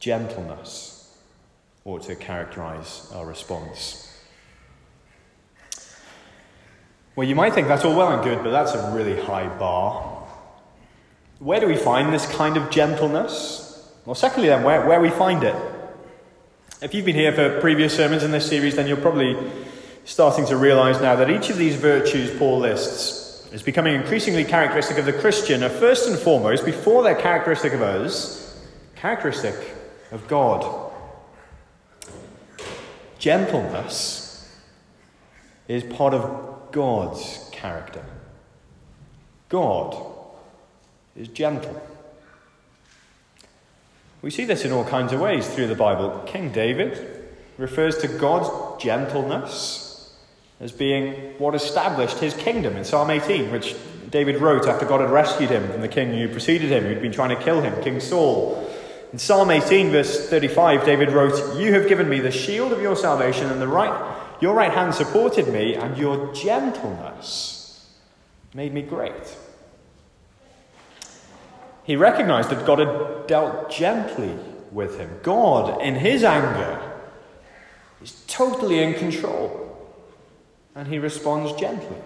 gentleness 0.00 1.16
ought 1.84 2.02
to 2.02 2.16
characterize 2.16 3.10
our 3.14 3.26
response. 3.26 4.07
Well, 7.18 7.26
you 7.26 7.34
might 7.34 7.52
think 7.52 7.66
that's 7.66 7.84
all 7.84 7.96
well 7.96 8.12
and 8.12 8.22
good, 8.22 8.44
but 8.44 8.52
that's 8.52 8.74
a 8.74 8.92
really 8.92 9.20
high 9.20 9.48
bar. 9.58 10.24
Where 11.40 11.58
do 11.58 11.66
we 11.66 11.76
find 11.76 12.14
this 12.14 12.24
kind 12.26 12.56
of 12.56 12.70
gentleness? 12.70 13.92
Well, 14.06 14.14
secondly, 14.14 14.50
then, 14.50 14.62
where, 14.62 14.86
where 14.86 15.00
we 15.00 15.10
find 15.10 15.42
it. 15.42 15.56
If 16.80 16.94
you've 16.94 17.04
been 17.04 17.16
here 17.16 17.32
for 17.32 17.60
previous 17.60 17.96
sermons 17.96 18.22
in 18.22 18.30
this 18.30 18.48
series, 18.48 18.76
then 18.76 18.86
you're 18.86 18.96
probably 18.96 19.36
starting 20.04 20.46
to 20.46 20.56
realize 20.56 21.00
now 21.00 21.16
that 21.16 21.28
each 21.28 21.50
of 21.50 21.58
these 21.58 21.74
virtues 21.74 22.38
Paul 22.38 22.60
lists 22.60 23.52
is 23.52 23.64
becoming 23.64 23.96
increasingly 23.96 24.44
characteristic 24.44 24.96
of 24.96 25.04
the 25.04 25.12
Christian 25.12 25.64
are 25.64 25.70
first 25.70 26.08
and 26.08 26.16
foremost, 26.16 26.64
before 26.64 27.02
they're 27.02 27.20
characteristic 27.20 27.72
of 27.72 27.82
us, 27.82 28.64
characteristic 28.94 29.56
of 30.12 30.28
God. 30.28 30.92
Gentleness 33.18 34.48
is 35.66 35.82
part 35.82 36.14
of 36.14 36.47
God's 36.72 37.48
character. 37.52 38.04
God 39.48 39.96
is 41.16 41.28
gentle. 41.28 41.82
We 44.20 44.30
see 44.30 44.44
this 44.44 44.64
in 44.64 44.72
all 44.72 44.84
kinds 44.84 45.12
of 45.12 45.20
ways 45.20 45.46
through 45.48 45.68
the 45.68 45.74
Bible. 45.74 46.22
King 46.26 46.50
David 46.52 47.28
refers 47.56 47.98
to 47.98 48.08
God's 48.08 48.82
gentleness 48.82 50.14
as 50.60 50.72
being 50.72 51.12
what 51.38 51.54
established 51.54 52.18
his 52.18 52.34
kingdom 52.34 52.76
in 52.76 52.84
Psalm 52.84 53.10
18, 53.10 53.52
which 53.52 53.76
David 54.10 54.40
wrote 54.40 54.66
after 54.66 54.86
God 54.86 55.00
had 55.00 55.10
rescued 55.10 55.50
him 55.50 55.70
from 55.70 55.80
the 55.80 55.88
king 55.88 56.12
who 56.12 56.28
preceded 56.28 56.70
him, 56.70 56.84
who'd 56.84 57.02
been 57.02 57.12
trying 57.12 57.36
to 57.36 57.42
kill 57.42 57.60
him, 57.60 57.80
King 57.82 58.00
Saul. 58.00 58.68
In 59.12 59.18
Psalm 59.18 59.50
18, 59.50 59.90
verse 59.90 60.28
35, 60.28 60.84
David 60.84 61.12
wrote, 61.12 61.58
You 61.58 61.72
have 61.74 61.88
given 61.88 62.08
me 62.08 62.20
the 62.20 62.30
shield 62.30 62.72
of 62.72 62.82
your 62.82 62.96
salvation 62.96 63.50
and 63.50 63.60
the 63.60 63.68
right 63.68 64.17
your 64.40 64.54
right 64.54 64.72
hand 64.72 64.94
supported 64.94 65.48
me, 65.48 65.74
and 65.74 65.96
your 65.96 66.32
gentleness 66.32 67.94
made 68.54 68.72
me 68.72 68.82
great. 68.82 69.36
He 71.84 71.96
recognized 71.96 72.50
that 72.50 72.66
God 72.66 72.78
had 72.80 73.26
dealt 73.26 73.70
gently 73.70 74.36
with 74.70 74.98
him. 74.98 75.10
God, 75.22 75.80
in 75.80 75.94
his 75.94 76.22
anger, 76.22 76.80
is 78.02 78.22
totally 78.26 78.80
in 78.82 78.94
control, 78.94 79.76
and 80.74 80.86
he 80.88 80.98
responds 80.98 81.58
gently. 81.58 81.96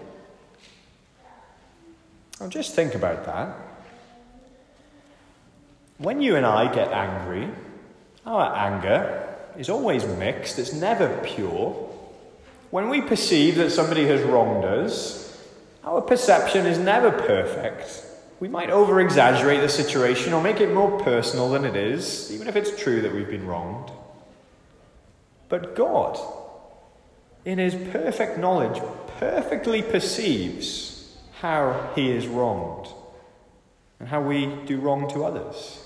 Now, 2.39 2.47
just 2.47 2.73
think 2.73 2.95
about 2.95 3.25
that. 3.25 3.55
When 5.97 6.21
you 6.21 6.35
and 6.35 6.45
I 6.45 6.73
get 6.73 6.91
angry, 6.91 7.49
our 8.25 8.55
anger 8.55 9.35
is 9.57 9.69
always 9.69 10.05
mixed, 10.05 10.57
it's 10.59 10.73
never 10.73 11.07
pure. 11.23 11.82
When 12.73 12.89
we 12.89 13.01
perceive 13.01 13.57
that 13.57 13.69
somebody 13.69 14.07
has 14.07 14.23
wronged 14.23 14.65
us, 14.65 15.39
our 15.83 16.01
perception 16.01 16.65
is 16.65 16.79
never 16.79 17.11
perfect. 17.11 18.03
We 18.39 18.47
might 18.47 18.71
over 18.71 18.99
exaggerate 18.99 19.61
the 19.61 19.69
situation 19.69 20.33
or 20.33 20.41
make 20.41 20.59
it 20.59 20.73
more 20.73 20.99
personal 21.01 21.51
than 21.51 21.65
it 21.65 21.75
is, 21.75 22.31
even 22.31 22.47
if 22.47 22.55
it's 22.55 22.81
true 22.81 23.01
that 23.01 23.13
we've 23.13 23.29
been 23.29 23.45
wronged. 23.45 23.91
But 25.49 25.75
God, 25.75 26.17
in 27.45 27.59
His 27.59 27.75
perfect 27.75 28.39
knowledge, 28.39 28.81
perfectly 29.19 29.83
perceives 29.83 31.15
how 31.41 31.91
He 31.93 32.09
is 32.09 32.25
wronged 32.25 32.87
and 33.99 34.09
how 34.09 34.21
we 34.21 34.47
do 34.65 34.79
wrong 34.79 35.07
to 35.11 35.25
others. 35.25 35.82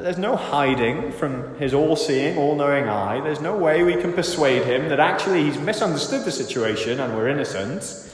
There's 0.00 0.18
no 0.18 0.36
hiding 0.36 1.12
from 1.12 1.58
his 1.58 1.72
all 1.72 1.96
seeing, 1.96 2.36
all 2.36 2.54
knowing 2.54 2.88
eye. 2.88 3.20
There's 3.20 3.40
no 3.40 3.56
way 3.56 3.82
we 3.82 3.94
can 3.94 4.12
persuade 4.12 4.64
him 4.64 4.88
that 4.90 5.00
actually 5.00 5.44
he's 5.44 5.58
misunderstood 5.58 6.24
the 6.24 6.32
situation 6.32 7.00
and 7.00 7.16
we're 7.16 7.28
innocent. 7.28 8.10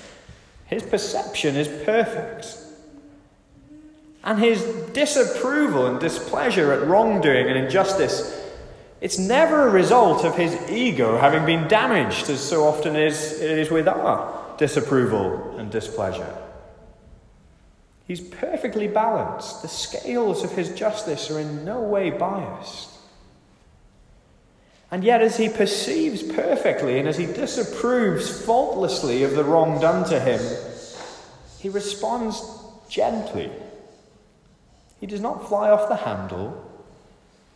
His 0.66 0.82
perception 0.82 1.56
is 1.56 1.68
perfect. 1.84 2.56
And 4.24 4.38
his 4.38 4.62
disapproval 4.92 5.86
and 5.86 5.98
displeasure 5.98 6.72
at 6.72 6.86
wrongdoing 6.86 7.48
and 7.48 7.58
injustice, 7.58 8.40
it's 9.00 9.18
never 9.18 9.66
a 9.66 9.70
result 9.70 10.24
of 10.24 10.36
his 10.36 10.54
ego 10.70 11.18
having 11.18 11.44
been 11.44 11.66
damaged, 11.66 12.30
as 12.30 12.40
so 12.40 12.64
often 12.64 12.94
is, 12.94 13.40
it 13.40 13.58
is 13.58 13.70
with 13.70 13.88
our 13.88 14.56
disapproval 14.58 15.58
and 15.58 15.70
displeasure. 15.72 16.41
He's 18.12 18.20
perfectly 18.20 18.88
balanced. 18.88 19.62
The 19.62 19.68
scales 19.68 20.44
of 20.44 20.52
his 20.52 20.74
justice 20.74 21.30
are 21.30 21.40
in 21.40 21.64
no 21.64 21.80
way 21.80 22.10
biased. 22.10 22.90
And 24.90 25.02
yet, 25.02 25.22
as 25.22 25.38
he 25.38 25.48
perceives 25.48 26.22
perfectly 26.22 26.98
and 26.98 27.08
as 27.08 27.16
he 27.16 27.24
disapproves 27.24 28.44
faultlessly 28.44 29.22
of 29.22 29.30
the 29.30 29.44
wrong 29.44 29.80
done 29.80 30.06
to 30.10 30.20
him, 30.20 30.42
he 31.58 31.70
responds 31.70 32.42
gently. 32.90 33.50
He 35.00 35.06
does 35.06 35.22
not 35.22 35.48
fly 35.48 35.70
off 35.70 35.88
the 35.88 36.04
handle, 36.04 36.70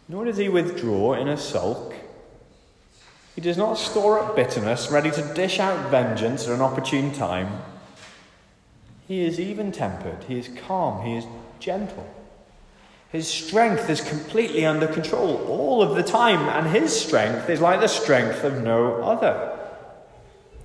nor 0.09 0.25
does 0.25 0.39
he 0.39 0.49
withdraw 0.49 1.13
in 1.13 1.29
a 1.29 1.37
sulk. 1.37 1.93
He 3.35 3.43
does 3.43 3.59
not 3.59 3.77
store 3.77 4.21
up 4.21 4.35
bitterness, 4.35 4.91
ready 4.91 5.11
to 5.11 5.35
dish 5.35 5.61
out 5.61 5.91
vengeance 5.91 6.47
at 6.49 6.55
an 6.55 6.63
opportune 6.63 7.13
time. 7.13 7.61
He 9.07 9.25
is 9.25 9.39
even 9.39 9.71
tempered, 9.71 10.25
he 10.25 10.39
is 10.39 10.49
calm, 10.67 11.05
he 11.05 11.17
is 11.17 11.25
gentle. 11.61 12.07
His 13.11 13.29
strength 13.29 13.89
is 13.89 14.01
completely 14.01 14.67
under 14.67 14.89
control 14.89 15.37
all 15.49 15.81
of 15.81 15.95
the 15.95 16.03
time, 16.03 16.49
and 16.49 16.67
his 16.67 16.99
strength 16.99 17.49
is 17.49 17.61
like 17.61 17.81
the 17.81 17.87
strength 17.87 18.43
of 18.43 18.63
no 18.63 19.03
other. 19.03 19.57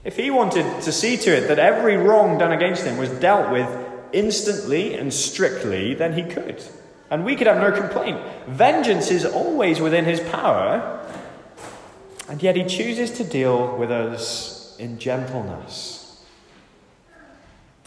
If 0.03 0.17
he 0.17 0.31
wanted 0.31 0.81
to 0.81 0.91
see 0.91 1.17
to 1.17 1.29
it 1.29 1.47
that 1.47 1.59
every 1.59 1.97
wrong 1.97 2.39
done 2.39 2.51
against 2.51 2.83
him 2.83 2.97
was 2.97 3.09
dealt 3.09 3.51
with 3.51 3.69
instantly 4.11 4.95
and 4.95 5.13
strictly, 5.13 5.93
then 5.93 6.13
he 6.13 6.23
could. 6.23 6.63
And 7.11 7.23
we 7.23 7.35
could 7.35 7.47
have 7.47 7.57
no 7.57 7.71
complaint. 7.71 8.19
Vengeance 8.47 9.11
is 9.11 9.25
always 9.25 9.79
within 9.79 10.05
his 10.05 10.19
power, 10.19 11.05
and 12.27 12.41
yet 12.41 12.55
he 12.55 12.63
chooses 12.65 13.11
to 13.11 13.23
deal 13.23 13.77
with 13.77 13.91
us 13.91 14.75
in 14.79 14.97
gentleness. 14.97 16.00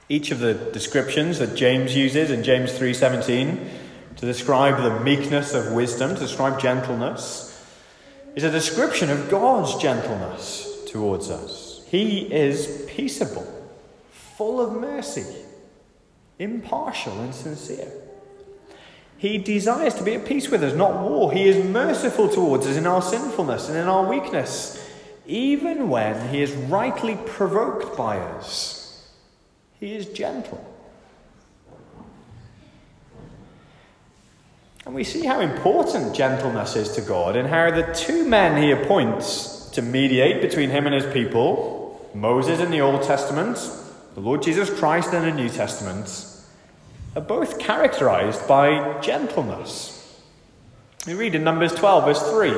Each 0.09 0.31
of 0.31 0.39
the 0.39 0.55
descriptions 0.55 1.39
that 1.39 1.55
James 1.55 1.97
uses 1.97 2.31
in 2.31 2.43
James 2.43 2.73
3:17 2.73 3.71
to 4.17 4.27
describe 4.27 4.83
the 4.83 5.01
meekness 5.01 5.55
of 5.55 5.73
wisdom, 5.73 6.15
to 6.15 6.21
describe 6.21 6.61
gentleness, 6.61 7.59
is 8.37 8.45
a 8.45 8.51
description 8.51 9.11
of 9.11 9.31
God's 9.31 9.77
gentleness 9.77 10.69
towards 10.89 11.31
us. 11.31 11.83
He 11.89 12.23
is 12.33 12.85
peaceable, 12.87 13.47
full 14.37 14.61
of 14.61 14.73
mercy, 14.73 15.25
impartial 16.39 17.21
and 17.21 17.35
sincere. 17.35 17.89
He 19.17 19.39
desires 19.39 19.95
to 19.95 20.03
be 20.03 20.15
at 20.15 20.27
peace 20.27 20.51
with 20.51 20.63
us, 20.63 20.75
not 20.75 21.01
war. 21.01 21.33
He 21.33 21.49
is 21.49 21.65
merciful 21.65 22.29
towards 22.29 22.67
us 22.67 22.77
in 22.77 22.87
our 22.87 23.01
sinfulness 23.01 23.69
and 23.69 23.79
in 23.79 23.89
our 23.89 24.07
weakness, 24.07 24.79
even 25.27 25.89
when 25.89 26.29
he 26.29 26.43
is 26.43 26.53
rightly 26.53 27.17
provoked 27.25 27.97
by 27.97 28.19
us. 28.19 28.84
He 29.85 29.95
is 29.95 30.07
gentle. 30.07 30.65
And 34.87 34.95
we 34.95 35.05
see 35.05 35.27
how 35.27 35.41
important 35.41 36.15
gentleness 36.15 36.75
is 36.75 36.93
to 36.93 37.03
God 37.03 37.37
and 37.37 37.47
how 37.47 37.71
the 37.71 37.93
two 37.93 38.27
men 38.27 38.63
he 38.63 38.71
appoints 38.71 39.69
to 39.73 39.83
mediate 39.83 40.41
between 40.41 40.71
him 40.71 40.87
and 40.87 40.95
his 40.95 41.13
people, 41.13 42.11
Moses 42.15 42.61
in 42.61 42.71
the 42.71 42.81
Old 42.81 43.03
Testament, 43.03 43.59
the 44.15 44.21
Lord 44.21 44.43
Jesus 44.43 44.71
Christ 44.71 45.13
in 45.13 45.21
the 45.21 45.31
New 45.31 45.51
Testament, 45.51 46.31
are 47.15 47.21
both 47.21 47.59
characterized 47.59 48.49
by 48.49 48.99
gentleness. 49.03 50.19
We 51.07 51.13
read 51.13 51.35
in 51.35 51.45
Numbers 51.45 51.75
12, 51.75 52.05
verse 52.07 52.31
3. 52.31 52.55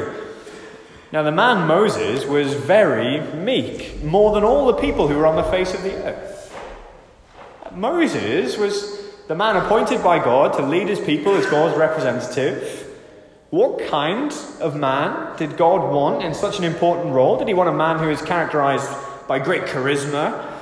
Now, 1.11 1.25
the 1.25 1.33
man 1.33 1.67
Moses 1.67 2.25
was 2.25 2.55
very 2.55 3.21
meek, 3.35 4.01
more 4.05 4.33
than 4.33 4.45
all 4.45 4.67
the 4.67 4.75
people 4.75 5.09
who 5.09 5.17
were 5.17 5.27
on 5.27 5.35
the 5.35 5.51
face 5.51 5.75
of 5.75 5.83
the 5.83 5.93
earth. 6.05 6.36
Moses 7.77 8.57
was 8.57 8.99
the 9.29 9.35
man 9.35 9.57
appointed 9.57 10.03
by 10.03 10.19
God 10.19 10.55
to 10.55 10.63
lead 10.63 10.89
his 10.89 10.99
people 10.99 11.35
as 11.35 11.45
God's 11.47 11.77
representative. 11.77 12.95
What 13.51 13.87
kind 13.89 14.33
of 14.61 14.75
man 14.75 15.37
did 15.37 15.57
God 15.59 15.93
want 15.93 16.25
in 16.25 16.33
such 16.33 16.59
an 16.59 16.65
important 16.65 17.13
role? 17.13 17.37
Did 17.39 17.49
he 17.49 17.55
want 17.55 17.69
a 17.69 17.73
man 17.73 17.99
who 17.99 18.09
is 18.09 18.23
characterized 18.23 18.91
by 19.29 19.39
great 19.39 19.65
charisma, 19.65 20.53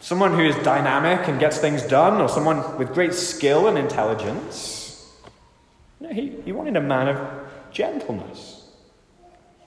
someone 0.00 0.34
who 0.34 0.42
is 0.42 0.54
dynamic 0.56 1.26
and 1.26 1.40
gets 1.40 1.58
things 1.58 1.82
done, 1.82 2.20
or 2.20 2.28
someone 2.28 2.78
with 2.78 2.94
great 2.94 3.14
skill 3.14 3.66
and 3.66 3.76
intelligence? 3.76 5.10
No, 6.00 6.10
he, 6.10 6.30
he 6.44 6.52
wanted 6.52 6.76
a 6.76 6.80
man 6.80 7.08
of 7.08 7.28
gentleness, 7.72 8.68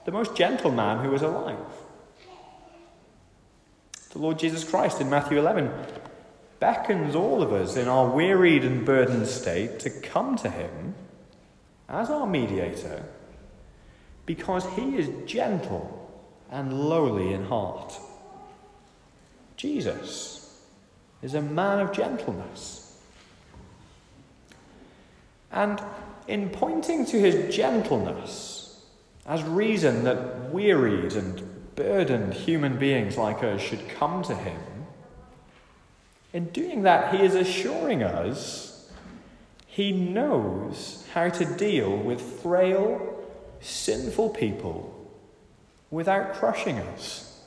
the 0.05 0.11
most 0.11 0.35
gentle 0.35 0.71
man 0.71 1.03
who 1.03 1.11
was 1.11 1.23
alive. 1.23 1.57
The 4.11 4.19
Lord 4.19 4.39
Jesus 4.39 4.63
Christ 4.63 5.01
in 5.01 5.09
Matthew 5.09 5.39
11 5.39 5.71
beckons 6.59 7.15
all 7.15 7.41
of 7.41 7.53
us 7.53 7.75
in 7.75 7.87
our 7.87 8.09
wearied 8.09 8.63
and 8.63 8.85
burdened 8.85 9.27
state 9.27 9.79
to 9.79 9.89
come 9.89 10.35
to 10.37 10.49
him 10.49 10.95
as 11.87 12.09
our 12.09 12.25
mediator 12.25 13.03
because 14.25 14.65
he 14.75 14.97
is 14.97 15.09
gentle 15.27 16.01
and 16.49 16.89
lowly 16.89 17.33
in 17.33 17.45
heart. 17.45 17.99
Jesus 19.57 20.63
is 21.21 21.33
a 21.33 21.41
man 21.41 21.79
of 21.79 21.91
gentleness. 21.91 22.99
And 25.51 25.81
in 26.27 26.49
pointing 26.49 27.05
to 27.07 27.19
his 27.19 27.55
gentleness 27.55 28.85
as 29.25 29.43
reason 29.43 30.03
that 30.03 30.51
wearied 30.51 31.13
and 31.13 31.75
burdened 31.75 32.33
human 32.33 32.77
beings 32.77 33.17
like 33.17 33.43
us 33.43 33.61
should 33.61 33.87
come 33.89 34.23
to 34.23 34.35
him, 34.35 34.59
in 36.35 36.49
doing 36.49 36.83
that, 36.83 37.15
he 37.15 37.23
is 37.23 37.33
assuring 37.33 38.03
us 38.03 38.91
he 39.67 39.93
knows 39.93 41.07
how 41.13 41.29
to 41.29 41.45
deal 41.45 41.95
with 41.95 42.19
frail, 42.41 43.23
sinful 43.61 44.31
people 44.31 44.93
without 45.89 46.33
crushing 46.33 46.77
us. 46.77 47.41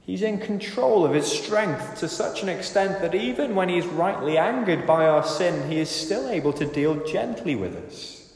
He's 0.00 0.22
in 0.22 0.38
control 0.38 1.04
of 1.04 1.12
his 1.12 1.30
strength 1.30 1.98
to 1.98 2.08
such 2.08 2.42
an 2.42 2.48
extent 2.48 3.02
that 3.02 3.14
even 3.14 3.54
when 3.54 3.68
he's 3.68 3.86
rightly 3.86 4.38
angered 4.38 4.86
by 4.86 5.06
our 5.06 5.22
sin, 5.22 5.70
he 5.70 5.78
is 5.78 5.90
still 5.90 6.26
able 6.30 6.54
to 6.54 6.64
deal 6.64 7.04
gently 7.04 7.54
with 7.54 7.76
us. 7.76 8.32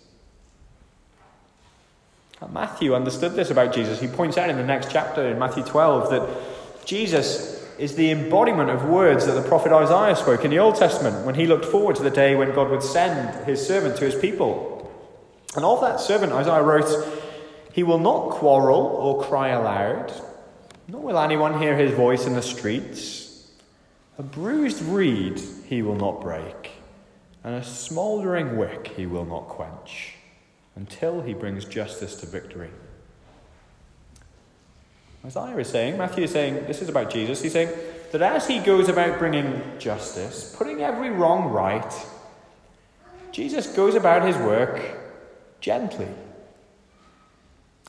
Matthew 2.53 2.95
understood 2.95 3.33
this 3.33 3.51
about 3.51 3.73
Jesus. 3.73 3.99
He 3.99 4.09
points 4.09 4.37
out 4.37 4.51
in 4.51 4.57
the 4.57 4.65
next 4.65 4.91
chapter, 4.91 5.27
in 5.27 5.39
Matthew 5.39 5.63
12, 5.63 6.11
that 6.11 6.29
Jesus 6.85 7.52
is 7.79 7.95
the 7.95 8.11
embodiment 8.11 8.71
of 8.71 8.85
words 8.85 9.27
that 9.27 9.33
the 9.33 9.49
prophet 9.49 9.73
Isaiah 9.73 10.17
spoke 10.17 10.45
in 10.45 10.51
the 10.51 10.59
Old 10.59 10.77
Testament 10.77 11.27
when 11.27 11.35
he 11.35 11.47
looked 11.47 11.65
forward 11.65 11.97
to 11.97 12.03
the 12.03 12.11
day 12.11 12.35
when 12.35 12.55
God 12.55 12.71
would 12.71 12.83
send 12.83 13.47
his 13.47 13.65
servant 13.67 13.97
to 13.97 14.05
his 14.05 14.15
people. 14.15 14.91
And 15.57 15.65
of 15.65 15.81
that 15.81 16.01
servant, 16.01 16.33
Isaiah 16.33 16.63
wrote, 16.63 17.07
He 17.73 17.83
will 17.83 17.99
not 17.99 18.31
quarrel 18.31 18.81
or 18.81 19.23
cry 19.25 19.49
aloud, 19.49 20.13
nor 20.89 21.03
will 21.03 21.19
anyone 21.19 21.61
hear 21.61 21.77
his 21.77 21.93
voice 21.93 22.27
in 22.27 22.35
the 22.35 22.43
streets. 22.43 23.51
A 24.19 24.23
bruised 24.23 24.83
reed 24.83 25.41
he 25.67 25.83
will 25.83 25.97
not 25.97 26.21
break, 26.21 26.71
and 27.43 27.55
a 27.55 27.65
smouldering 27.65 28.57
wick 28.57 28.93
he 28.97 29.07
will 29.07 29.25
not 29.25 29.49
quench, 29.49 30.15
until 30.77 31.23
he 31.23 31.35
brings 31.35 31.65
justice 31.65 32.17
to 32.17 32.27
victory. 32.27 32.71
Isaiah 35.25 35.57
is 35.59 35.69
saying, 35.69 35.99
Matthew 35.99 36.25
is 36.25 36.33
saying, 36.33 36.67
this 36.67 36.83
is 36.83 36.89
about 36.89 37.11
Jesus. 37.11 37.41
He's 37.41 37.53
saying 37.53 37.71
that 38.11 38.23
as 38.23 38.47
he 38.47 38.59
goes 38.59 38.89
about 38.89 39.19
bringing 39.19 39.63
justice, 39.79 40.55
putting 40.57 40.83
every 40.83 41.11
wrong 41.11 41.51
right, 41.51 41.93
Jesus 43.31 43.69
goes 43.69 43.95
about 43.95 44.27
his 44.27 44.37
work 44.37 44.81
gently. 45.61 46.09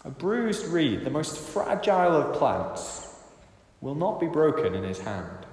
A 0.06 0.10
bruised 0.10 0.68
reed, 0.68 1.04
the 1.04 1.10
most 1.10 1.38
fragile 1.38 2.16
of 2.16 2.36
plants, 2.36 3.08
will 3.82 3.96
not 3.96 4.20
be 4.20 4.28
broken 4.28 4.76
in 4.76 4.84
his 4.84 5.00
hand. 5.00 5.46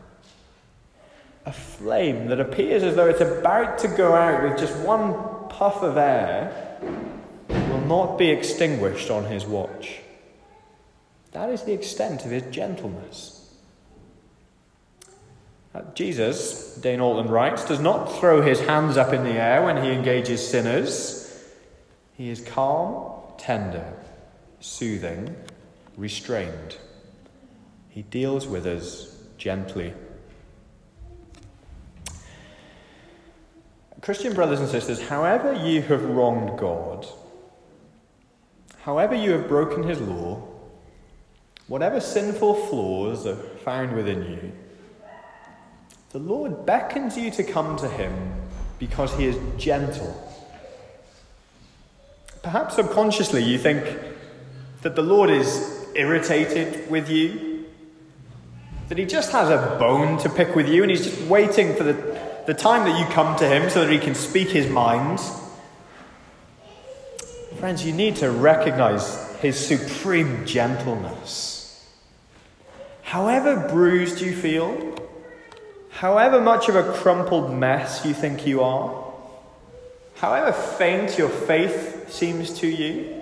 A 1.47 1.53
flame 1.53 2.27
that 2.27 2.40
appears 2.40 2.83
as 2.83 2.95
though 2.95 3.09
it's 3.09 3.21
about 3.21 3.79
to 3.79 3.88
go 3.88 4.14
out 4.14 4.43
with 4.43 4.59
just 4.59 4.77
one 4.81 5.14
puff 5.49 5.83
of 5.83 5.97
air 5.97 6.79
will 7.49 7.81
not 7.81 8.19
be 8.19 8.29
extinguished 8.29 9.11
on 9.11 9.25
his 9.25 9.47
watch. 9.47 10.01
That 11.33 11.51
is 11.51 11.62
the 11.62 11.73
extent 11.73 12.25
of 12.25 12.31
his 12.31 12.43
gentleness. 12.51 13.37
Uh, 15.73 15.83
Jesus, 15.95 16.75
Dane 16.77 16.99
Ortlund 16.99 17.31
writes, 17.31 17.64
does 17.64 17.79
not 17.79 18.07
throw 18.19 18.43
his 18.43 18.59
hands 18.61 18.97
up 18.97 19.12
in 19.12 19.23
the 19.23 19.35
air 19.35 19.62
when 19.64 19.83
he 19.83 19.93
engages 19.93 20.47
sinners. 20.47 21.16
He 22.16 22.29
is 22.29 22.40
calm, 22.40 23.23
tender, 23.38 23.93
soothing, 24.59 25.37
restrained. 25.97 26.77
He 27.88 28.03
deals 28.03 28.49
with 28.49 28.66
us 28.66 29.16
gently. 29.38 29.95
Christian 34.01 34.33
brothers 34.33 34.61
and 34.61 34.69
sisters, 34.69 35.01
however 35.09 35.53
you 35.53 35.83
have 35.83 36.03
wronged 36.03 36.59
God, 36.59 37.07
however 38.79 39.14
you 39.14 39.33
have 39.33 39.47
broken 39.47 39.83
his 39.83 40.01
law, 40.01 40.43
whatever 41.70 42.00
sinful 42.00 42.52
flaws 42.66 43.24
are 43.24 43.37
found 43.37 43.94
within 43.94 44.24
you, 44.24 44.52
the 46.11 46.18
Lord 46.18 46.66
beckons 46.66 47.16
you 47.16 47.30
to 47.30 47.44
come 47.44 47.76
to 47.76 47.88
him 47.88 48.12
because 48.80 49.14
he 49.14 49.26
is 49.26 49.38
gentle. 49.56 50.12
Perhaps 52.42 52.74
subconsciously 52.74 53.44
you 53.44 53.56
think 53.56 53.85
that 54.83 54.96
the 54.96 55.02
Lord 55.02 55.30
is 55.30 55.87
irritated 55.94 56.90
with 56.90 57.09
you, 57.09 57.66
that 58.88 58.98
he 58.98 59.04
just 59.04 59.30
has 59.30 59.48
a 59.48 59.76
bone 59.78 60.18
to 60.18 60.28
pick 60.28 60.56
with 60.56 60.68
you 60.68 60.83
and 60.83 60.90
he's 60.90 61.04
just 61.04 61.22
waiting 61.28 61.76
for 61.76 61.85
the, 61.85 62.42
the 62.48 62.54
time 62.54 62.83
that 62.90 62.98
you 62.98 63.06
come 63.14 63.37
to 63.37 63.48
him 63.48 63.70
so 63.70 63.85
that 63.85 63.92
he 63.92 64.00
can 64.00 64.16
speak 64.16 64.48
his 64.48 64.68
mind. 64.68 65.20
Friends, 67.61 67.87
you 67.87 67.92
need 67.92 68.16
to 68.16 68.33
recognize 68.33 69.30
his 69.37 69.56
supreme 69.56 70.44
gentleness. 70.44 71.59
However 73.11 73.66
bruised 73.68 74.20
you 74.20 74.37
feel, 74.37 74.94
however 75.90 76.40
much 76.40 76.68
of 76.68 76.77
a 76.77 76.92
crumpled 76.92 77.53
mess 77.53 78.07
you 78.07 78.14
think 78.14 78.46
you 78.46 78.62
are, 78.62 79.05
however 80.14 80.53
faint 80.53 81.18
your 81.18 81.29
faith 81.29 82.09
seems 82.09 82.57
to 82.61 82.68
you, 82.68 83.20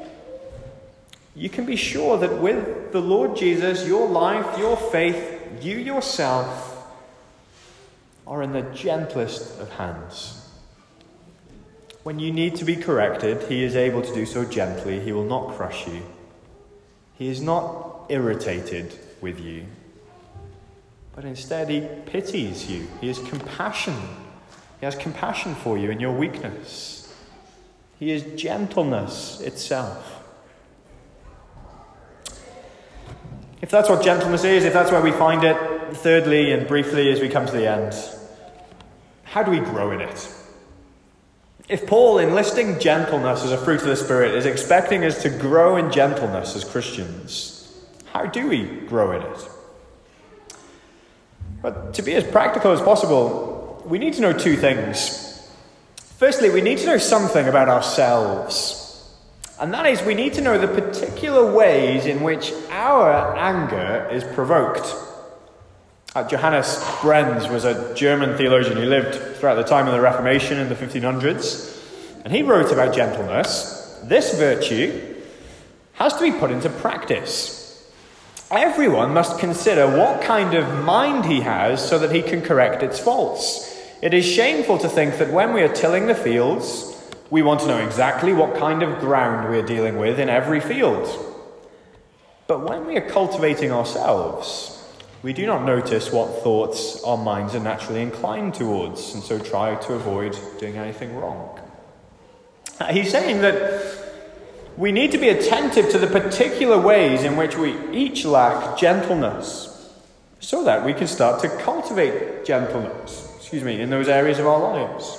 you 1.34 1.48
can 1.48 1.64
be 1.64 1.74
sure 1.74 2.18
that 2.18 2.36
with 2.36 2.92
the 2.92 3.00
Lord 3.00 3.34
Jesus, 3.34 3.88
your 3.88 4.06
life, 4.06 4.58
your 4.58 4.76
faith, 4.76 5.40
you 5.62 5.78
yourself 5.78 6.86
are 8.26 8.42
in 8.42 8.52
the 8.52 8.68
gentlest 8.74 9.58
of 9.58 9.70
hands. 9.70 10.50
When 12.02 12.18
you 12.18 12.30
need 12.30 12.56
to 12.56 12.66
be 12.66 12.76
corrected, 12.76 13.44
He 13.44 13.64
is 13.64 13.74
able 13.74 14.02
to 14.02 14.12
do 14.12 14.26
so 14.26 14.44
gently. 14.44 15.00
He 15.00 15.12
will 15.12 15.24
not 15.24 15.56
crush 15.56 15.88
you. 15.88 16.02
He 17.14 17.28
is 17.28 17.40
not 17.40 18.04
irritated 18.10 18.92
with 19.22 19.40
you, 19.40 19.64
but 21.18 21.24
instead 21.24 21.68
He 21.68 21.80
pities 22.06 22.70
you. 22.70 22.86
He 23.00 23.08
has 23.08 23.18
compassion. 23.18 23.96
He 24.78 24.86
has 24.86 24.94
compassion 24.94 25.56
for 25.56 25.76
you 25.76 25.90
in 25.90 25.98
your 25.98 26.12
weakness. 26.12 27.12
He 27.98 28.12
is 28.12 28.40
gentleness 28.40 29.40
itself. 29.40 30.22
If 33.60 33.68
that's 33.68 33.88
what 33.88 34.04
gentleness 34.04 34.44
is, 34.44 34.64
if 34.64 34.72
that's 34.72 34.92
where 34.92 35.00
we 35.02 35.10
find 35.10 35.42
it, 35.42 35.56
thirdly 35.96 36.52
and 36.52 36.68
briefly 36.68 37.10
as 37.10 37.18
we 37.18 37.28
come 37.28 37.46
to 37.46 37.52
the 37.52 37.68
end, 37.68 37.94
how 39.24 39.42
do 39.42 39.50
we 39.50 39.58
grow 39.58 39.90
in 39.90 40.00
it? 40.00 40.32
If 41.68 41.84
Paul, 41.88 42.20
enlisting 42.20 42.78
gentleness 42.78 43.42
as 43.42 43.50
a 43.50 43.58
fruit 43.58 43.80
of 43.80 43.88
the 43.88 43.96
Spirit, 43.96 44.36
is 44.36 44.46
expecting 44.46 45.04
us 45.04 45.20
to 45.22 45.30
grow 45.30 45.78
in 45.78 45.90
gentleness 45.90 46.54
as 46.54 46.62
Christians, 46.62 47.76
how 48.12 48.26
do 48.26 48.46
we 48.46 48.66
grow 48.86 49.10
in 49.10 49.22
it? 49.22 49.48
But 51.60 51.94
to 51.94 52.02
be 52.02 52.14
as 52.14 52.24
practical 52.24 52.72
as 52.72 52.80
possible, 52.80 53.82
we 53.86 53.98
need 53.98 54.14
to 54.14 54.20
know 54.20 54.32
two 54.32 54.56
things. 54.56 55.24
Firstly, 56.18 56.50
we 56.50 56.60
need 56.60 56.78
to 56.78 56.86
know 56.86 56.98
something 56.98 57.48
about 57.48 57.68
ourselves. 57.68 58.84
And 59.60 59.74
that 59.74 59.86
is, 59.86 60.02
we 60.02 60.14
need 60.14 60.34
to 60.34 60.40
know 60.40 60.58
the 60.58 60.68
particular 60.68 61.52
ways 61.52 62.06
in 62.06 62.22
which 62.22 62.52
our 62.70 63.36
anger 63.36 64.08
is 64.10 64.22
provoked. 64.22 64.94
Uh, 66.14 66.26
Johannes 66.28 66.78
Brenz 67.00 67.50
was 67.50 67.64
a 67.64 67.94
German 67.94 68.36
theologian 68.36 68.76
who 68.76 68.84
lived 68.84 69.36
throughout 69.36 69.56
the 69.56 69.64
time 69.64 69.86
of 69.86 69.92
the 69.92 70.00
Reformation 70.00 70.58
in 70.58 70.68
the 70.68 70.74
1500s. 70.74 71.76
And 72.24 72.32
he 72.32 72.42
wrote 72.42 72.72
about 72.72 72.94
gentleness. 72.94 74.00
This 74.04 74.38
virtue 74.38 75.16
has 75.94 76.14
to 76.14 76.20
be 76.20 76.38
put 76.38 76.50
into 76.50 76.70
practice. 76.70 77.57
Everyone 78.50 79.12
must 79.12 79.38
consider 79.38 79.86
what 79.86 80.22
kind 80.22 80.54
of 80.54 80.84
mind 80.84 81.26
he 81.26 81.42
has 81.42 81.86
so 81.86 81.98
that 81.98 82.14
he 82.14 82.22
can 82.22 82.40
correct 82.40 82.82
its 82.82 82.98
faults. 82.98 83.76
It 84.00 84.14
is 84.14 84.24
shameful 84.24 84.78
to 84.78 84.88
think 84.88 85.18
that 85.18 85.30
when 85.32 85.52
we 85.52 85.60
are 85.60 85.68
tilling 85.68 86.06
the 86.06 86.14
fields, 86.14 86.94
we 87.28 87.42
want 87.42 87.60
to 87.60 87.66
know 87.66 87.78
exactly 87.78 88.32
what 88.32 88.56
kind 88.56 88.82
of 88.82 89.00
ground 89.00 89.50
we 89.50 89.58
are 89.58 89.66
dealing 89.66 89.98
with 89.98 90.18
in 90.18 90.30
every 90.30 90.60
field. 90.60 91.06
But 92.46 92.66
when 92.66 92.86
we 92.86 92.96
are 92.96 93.06
cultivating 93.06 93.70
ourselves, 93.70 94.82
we 95.22 95.34
do 95.34 95.44
not 95.44 95.64
notice 95.64 96.10
what 96.10 96.42
thoughts 96.42 97.02
our 97.04 97.18
minds 97.18 97.54
are 97.54 97.60
naturally 97.60 98.00
inclined 98.00 98.54
towards, 98.54 99.12
and 99.12 99.22
so 99.22 99.38
try 99.38 99.74
to 99.74 99.92
avoid 99.92 100.38
doing 100.58 100.78
anything 100.78 101.14
wrong. 101.16 101.60
He's 102.90 103.10
saying 103.10 103.42
that 103.42 104.07
we 104.78 104.92
need 104.92 105.10
to 105.10 105.18
be 105.18 105.28
attentive 105.28 105.90
to 105.90 105.98
the 105.98 106.06
particular 106.06 106.80
ways 106.80 107.24
in 107.24 107.36
which 107.36 107.56
we 107.56 107.76
each 107.90 108.24
lack 108.24 108.78
gentleness, 108.78 109.92
so 110.38 110.62
that 110.64 110.86
we 110.86 110.94
can 110.94 111.08
start 111.08 111.42
to 111.42 111.48
cultivate 111.48 112.44
gentleness, 112.44 113.34
excuse 113.36 113.64
me, 113.64 113.80
in 113.80 113.90
those 113.90 114.06
areas 114.06 114.38
of 114.38 114.46
our 114.46 114.60
lives. 114.60 115.18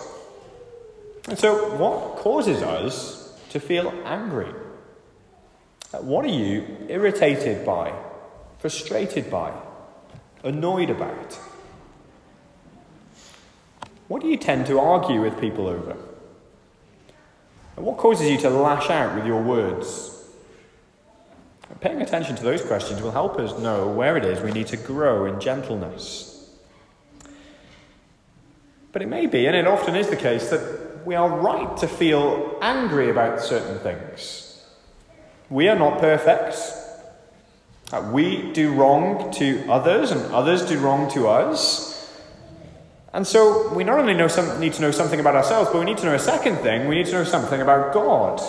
And 1.27 1.37
so, 1.37 1.75
what 1.75 2.15
causes 2.15 2.63
us 2.63 3.37
to 3.49 3.59
feel 3.59 3.93
angry? 4.05 4.49
Uh, 5.93 5.97
what 5.97 6.23
are 6.23 6.29
you 6.29 6.65
irritated 6.87 7.65
by, 7.65 7.93
frustrated 8.59 9.29
by, 9.29 9.51
annoyed 10.41 10.89
about? 10.89 11.37
What 14.07 14.21
do 14.21 14.29
you 14.29 14.37
tend 14.37 14.67
to 14.67 14.79
argue 14.79 15.21
with 15.21 15.37
people 15.41 15.67
over? 15.67 15.97
What 17.79 17.97
causes 17.97 18.29
you 18.29 18.37
to 18.39 18.49
lash 18.49 18.89
out 18.89 19.15
with 19.15 19.25
your 19.25 19.41
words? 19.41 20.15
Paying 21.79 22.01
attention 22.01 22.35
to 22.35 22.43
those 22.43 22.61
questions 22.61 23.01
will 23.01 23.11
help 23.11 23.39
us 23.39 23.57
know 23.57 23.87
where 23.87 24.17
it 24.17 24.25
is 24.25 24.41
we 24.41 24.51
need 24.51 24.67
to 24.67 24.77
grow 24.77 25.25
in 25.25 25.39
gentleness. 25.39 26.49
But 28.91 29.01
it 29.01 29.07
may 29.07 29.27
be, 29.27 29.45
and 29.45 29.55
it 29.55 29.65
often 29.65 29.95
is 29.95 30.09
the 30.09 30.17
case, 30.17 30.49
that 30.49 31.05
we 31.05 31.15
are 31.15 31.29
right 31.29 31.77
to 31.77 31.87
feel 31.87 32.57
angry 32.61 33.09
about 33.09 33.39
certain 33.39 33.79
things. 33.79 34.61
We 35.49 35.69
are 35.69 35.77
not 35.77 35.99
perfect. 35.99 36.57
Uh, 37.93 38.09
we 38.11 38.51
do 38.51 38.73
wrong 38.73 39.31
to 39.33 39.65
others, 39.71 40.11
and 40.11 40.33
others 40.33 40.67
do 40.67 40.79
wrong 40.79 41.09
to 41.11 41.29
us. 41.29 41.88
And 43.13 43.25
so 43.25 43.73
we 43.73 43.83
not 43.83 43.99
only 43.99 44.13
know 44.13 44.27
some, 44.27 44.59
need 44.59 44.73
to 44.73 44.81
know 44.81 44.91
something 44.91 45.19
about 45.19 45.35
ourselves, 45.35 45.69
but 45.71 45.79
we 45.79 45.85
need 45.85 45.97
to 45.99 46.05
know 46.05 46.13
a 46.13 46.19
second 46.19 46.57
thing. 46.57 46.87
We 46.87 46.95
need 46.95 47.07
to 47.07 47.13
know 47.13 47.23
something 47.23 47.61
about 47.61 47.93
God. 47.93 48.41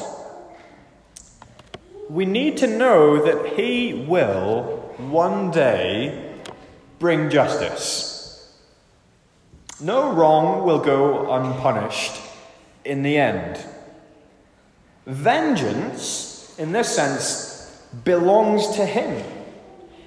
We 2.11 2.27
need 2.27 2.59
to 2.59 2.67
know 2.67 3.25
that 3.25 3.55
He 3.55 4.05
will 4.07 4.95
one 4.99 5.51
day 5.51 6.35
bring 6.99 7.31
justice. 7.31 8.55
No 9.81 10.13
wrong 10.13 10.67
will 10.67 10.81
go 10.81 11.33
unpunished 11.33 12.21
in 12.85 13.03
the 13.03 13.17
end. 13.17 13.65
Vengeance, 15.07 16.55
in 16.59 16.73
this 16.73 16.95
sense, 16.95 17.83
belongs 18.05 18.77
to 18.77 18.85
Him. 18.85 19.40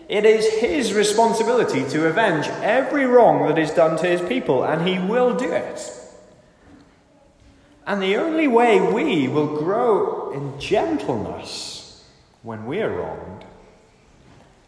It 0.09 0.25
is 0.25 0.47
His 0.59 0.93
responsibility 0.93 1.87
to 1.89 2.07
avenge 2.07 2.47
every 2.61 3.05
wrong 3.05 3.47
that 3.47 3.57
is 3.57 3.71
done 3.71 3.97
to 3.97 4.07
His 4.07 4.21
people, 4.21 4.63
and 4.63 4.87
He 4.87 4.99
will 4.99 5.35
do 5.35 5.51
it. 5.51 5.91
And 7.85 8.01
the 8.01 8.15
only 8.15 8.47
way 8.47 8.79
we 8.79 9.27
will 9.27 9.57
grow 9.57 10.31
in 10.31 10.59
gentleness 10.59 12.03
when 12.41 12.65
we 12.65 12.81
are 12.81 12.89
wronged 12.89 13.45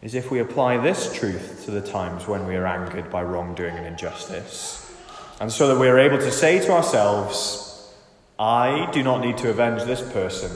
is 0.02 0.14
if 0.14 0.30
we 0.30 0.38
apply 0.38 0.78
this 0.78 1.12
truth 1.14 1.62
to 1.64 1.70
the 1.70 1.80
times 1.80 2.28
when 2.28 2.46
we 2.46 2.54
are 2.56 2.66
angered 2.66 3.10
by 3.10 3.22
wrongdoing 3.22 3.76
and 3.76 3.86
injustice. 3.86 4.94
And 5.40 5.50
so 5.50 5.68
that 5.68 5.80
we 5.80 5.88
are 5.88 5.98
able 5.98 6.18
to 6.18 6.30
say 6.30 6.60
to 6.60 6.72
ourselves, 6.72 7.92
I 8.38 8.90
do 8.92 9.02
not 9.02 9.20
need 9.20 9.38
to 9.38 9.50
avenge 9.50 9.84
this 9.84 10.02
person. 10.12 10.50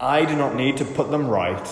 I 0.00 0.24
do 0.24 0.36
not 0.36 0.54
need 0.54 0.76
to 0.78 0.84
put 0.84 1.10
them 1.10 1.28
right. 1.28 1.68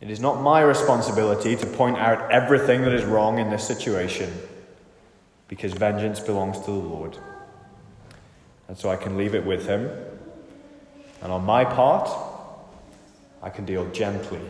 It 0.00 0.10
is 0.10 0.20
not 0.20 0.40
my 0.40 0.60
responsibility 0.60 1.56
to 1.56 1.66
point 1.66 1.98
out 1.98 2.30
everything 2.30 2.82
that 2.82 2.92
is 2.92 3.04
wrong 3.04 3.38
in 3.38 3.50
this 3.50 3.66
situation, 3.66 4.32
because 5.48 5.72
vengeance 5.72 6.20
belongs 6.20 6.58
to 6.60 6.66
the 6.66 6.72
Lord. 6.72 7.18
And 8.68 8.78
so 8.78 8.90
I 8.90 8.96
can 8.96 9.16
leave 9.16 9.34
it 9.34 9.44
with 9.44 9.66
Him. 9.66 9.90
And 11.20 11.32
on 11.32 11.44
my 11.44 11.64
part, 11.64 12.08
I 13.42 13.50
can 13.50 13.64
deal 13.64 13.90
gently 13.90 14.40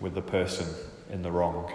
with 0.00 0.14
the 0.14 0.22
person 0.22 0.66
in 1.10 1.22
the 1.22 1.30
wrong. 1.30 1.70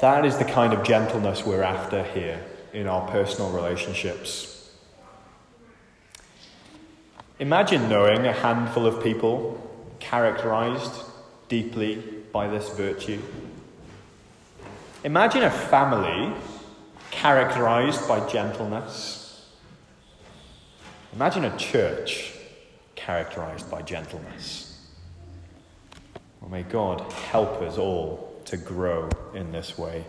That 0.00 0.24
is 0.24 0.38
the 0.38 0.44
kind 0.44 0.72
of 0.72 0.84
gentleness 0.84 1.44
we're 1.44 1.62
after 1.62 2.02
here 2.02 2.44
in 2.72 2.86
our 2.86 3.08
personal 3.10 3.50
relationships. 3.50 4.72
Imagine 7.38 7.88
knowing 7.88 8.26
a 8.26 8.32
handful 8.32 8.86
of 8.86 9.02
people 9.02 9.67
characterized 10.00 11.04
deeply 11.48 11.96
by 12.32 12.48
this 12.48 12.68
virtue. 12.70 13.20
Imagine 15.04 15.44
a 15.44 15.50
family 15.50 16.34
characterized 17.10 18.06
by 18.06 18.26
gentleness. 18.28 19.46
Imagine 21.14 21.44
a 21.46 21.56
church 21.56 22.32
characterized 22.94 23.70
by 23.70 23.80
gentleness. 23.82 24.86
Well, 26.40 26.50
may 26.50 26.62
God 26.64 27.00
help 27.12 27.62
us 27.62 27.78
all 27.78 28.40
to 28.44 28.56
grow 28.56 29.08
in 29.34 29.50
this 29.52 29.78
way. 29.78 30.04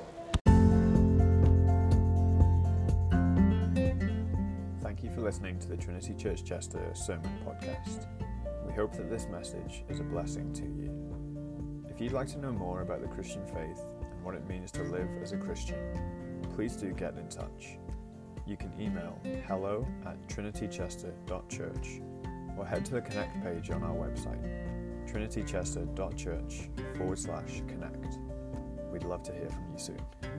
Thank 4.82 5.04
you 5.04 5.10
for 5.14 5.22
listening 5.22 5.60
to 5.60 5.68
the 5.68 5.78
Trinity 5.78 6.16
Church 6.16 6.44
Chester 6.44 6.82
Sermon 6.94 7.32
Podcast. 7.46 8.06
We 8.70 8.76
hope 8.76 8.94
that 8.98 9.10
this 9.10 9.28
message 9.32 9.84
is 9.90 10.00
a 10.00 10.04
blessing 10.04 10.54
to 10.54 10.62
you. 10.62 10.94
If 11.90 12.00
you'd 12.00 12.14
like 12.14 12.28
to 12.28 12.38
know 12.38 12.52
more 12.52 12.82
about 12.82 13.02
the 13.02 13.08
Christian 13.08 13.44
faith 13.48 13.82
and 14.12 14.24
what 14.24 14.36
it 14.36 14.48
means 14.48 14.72
to 14.74 14.84
live 14.84 15.10
as 15.24 15.32
a 15.32 15.38
Christian, 15.38 15.80
please 16.54 16.76
do 16.76 16.92
get 16.92 17.18
in 17.18 17.28
touch. 17.30 17.80
You 18.46 18.58
can 18.58 18.72
email 18.80 19.20
hello 19.48 19.88
at 20.06 20.22
trinitychester.church 20.28 22.02
or 22.58 22.66
head 22.66 22.86
to 22.86 22.94
the 22.94 23.02
connect 23.02 23.44
page 23.44 23.72
on 23.72 23.82
our 23.82 23.96
website, 23.96 24.40
trinitychester.church 25.12 26.70
forward 26.96 27.18
slash 27.18 27.64
connect. 27.68 28.20
We'd 28.92 29.04
love 29.04 29.24
to 29.24 29.32
hear 29.34 29.50
from 29.50 29.66
you 29.74 29.80
soon. 29.80 30.39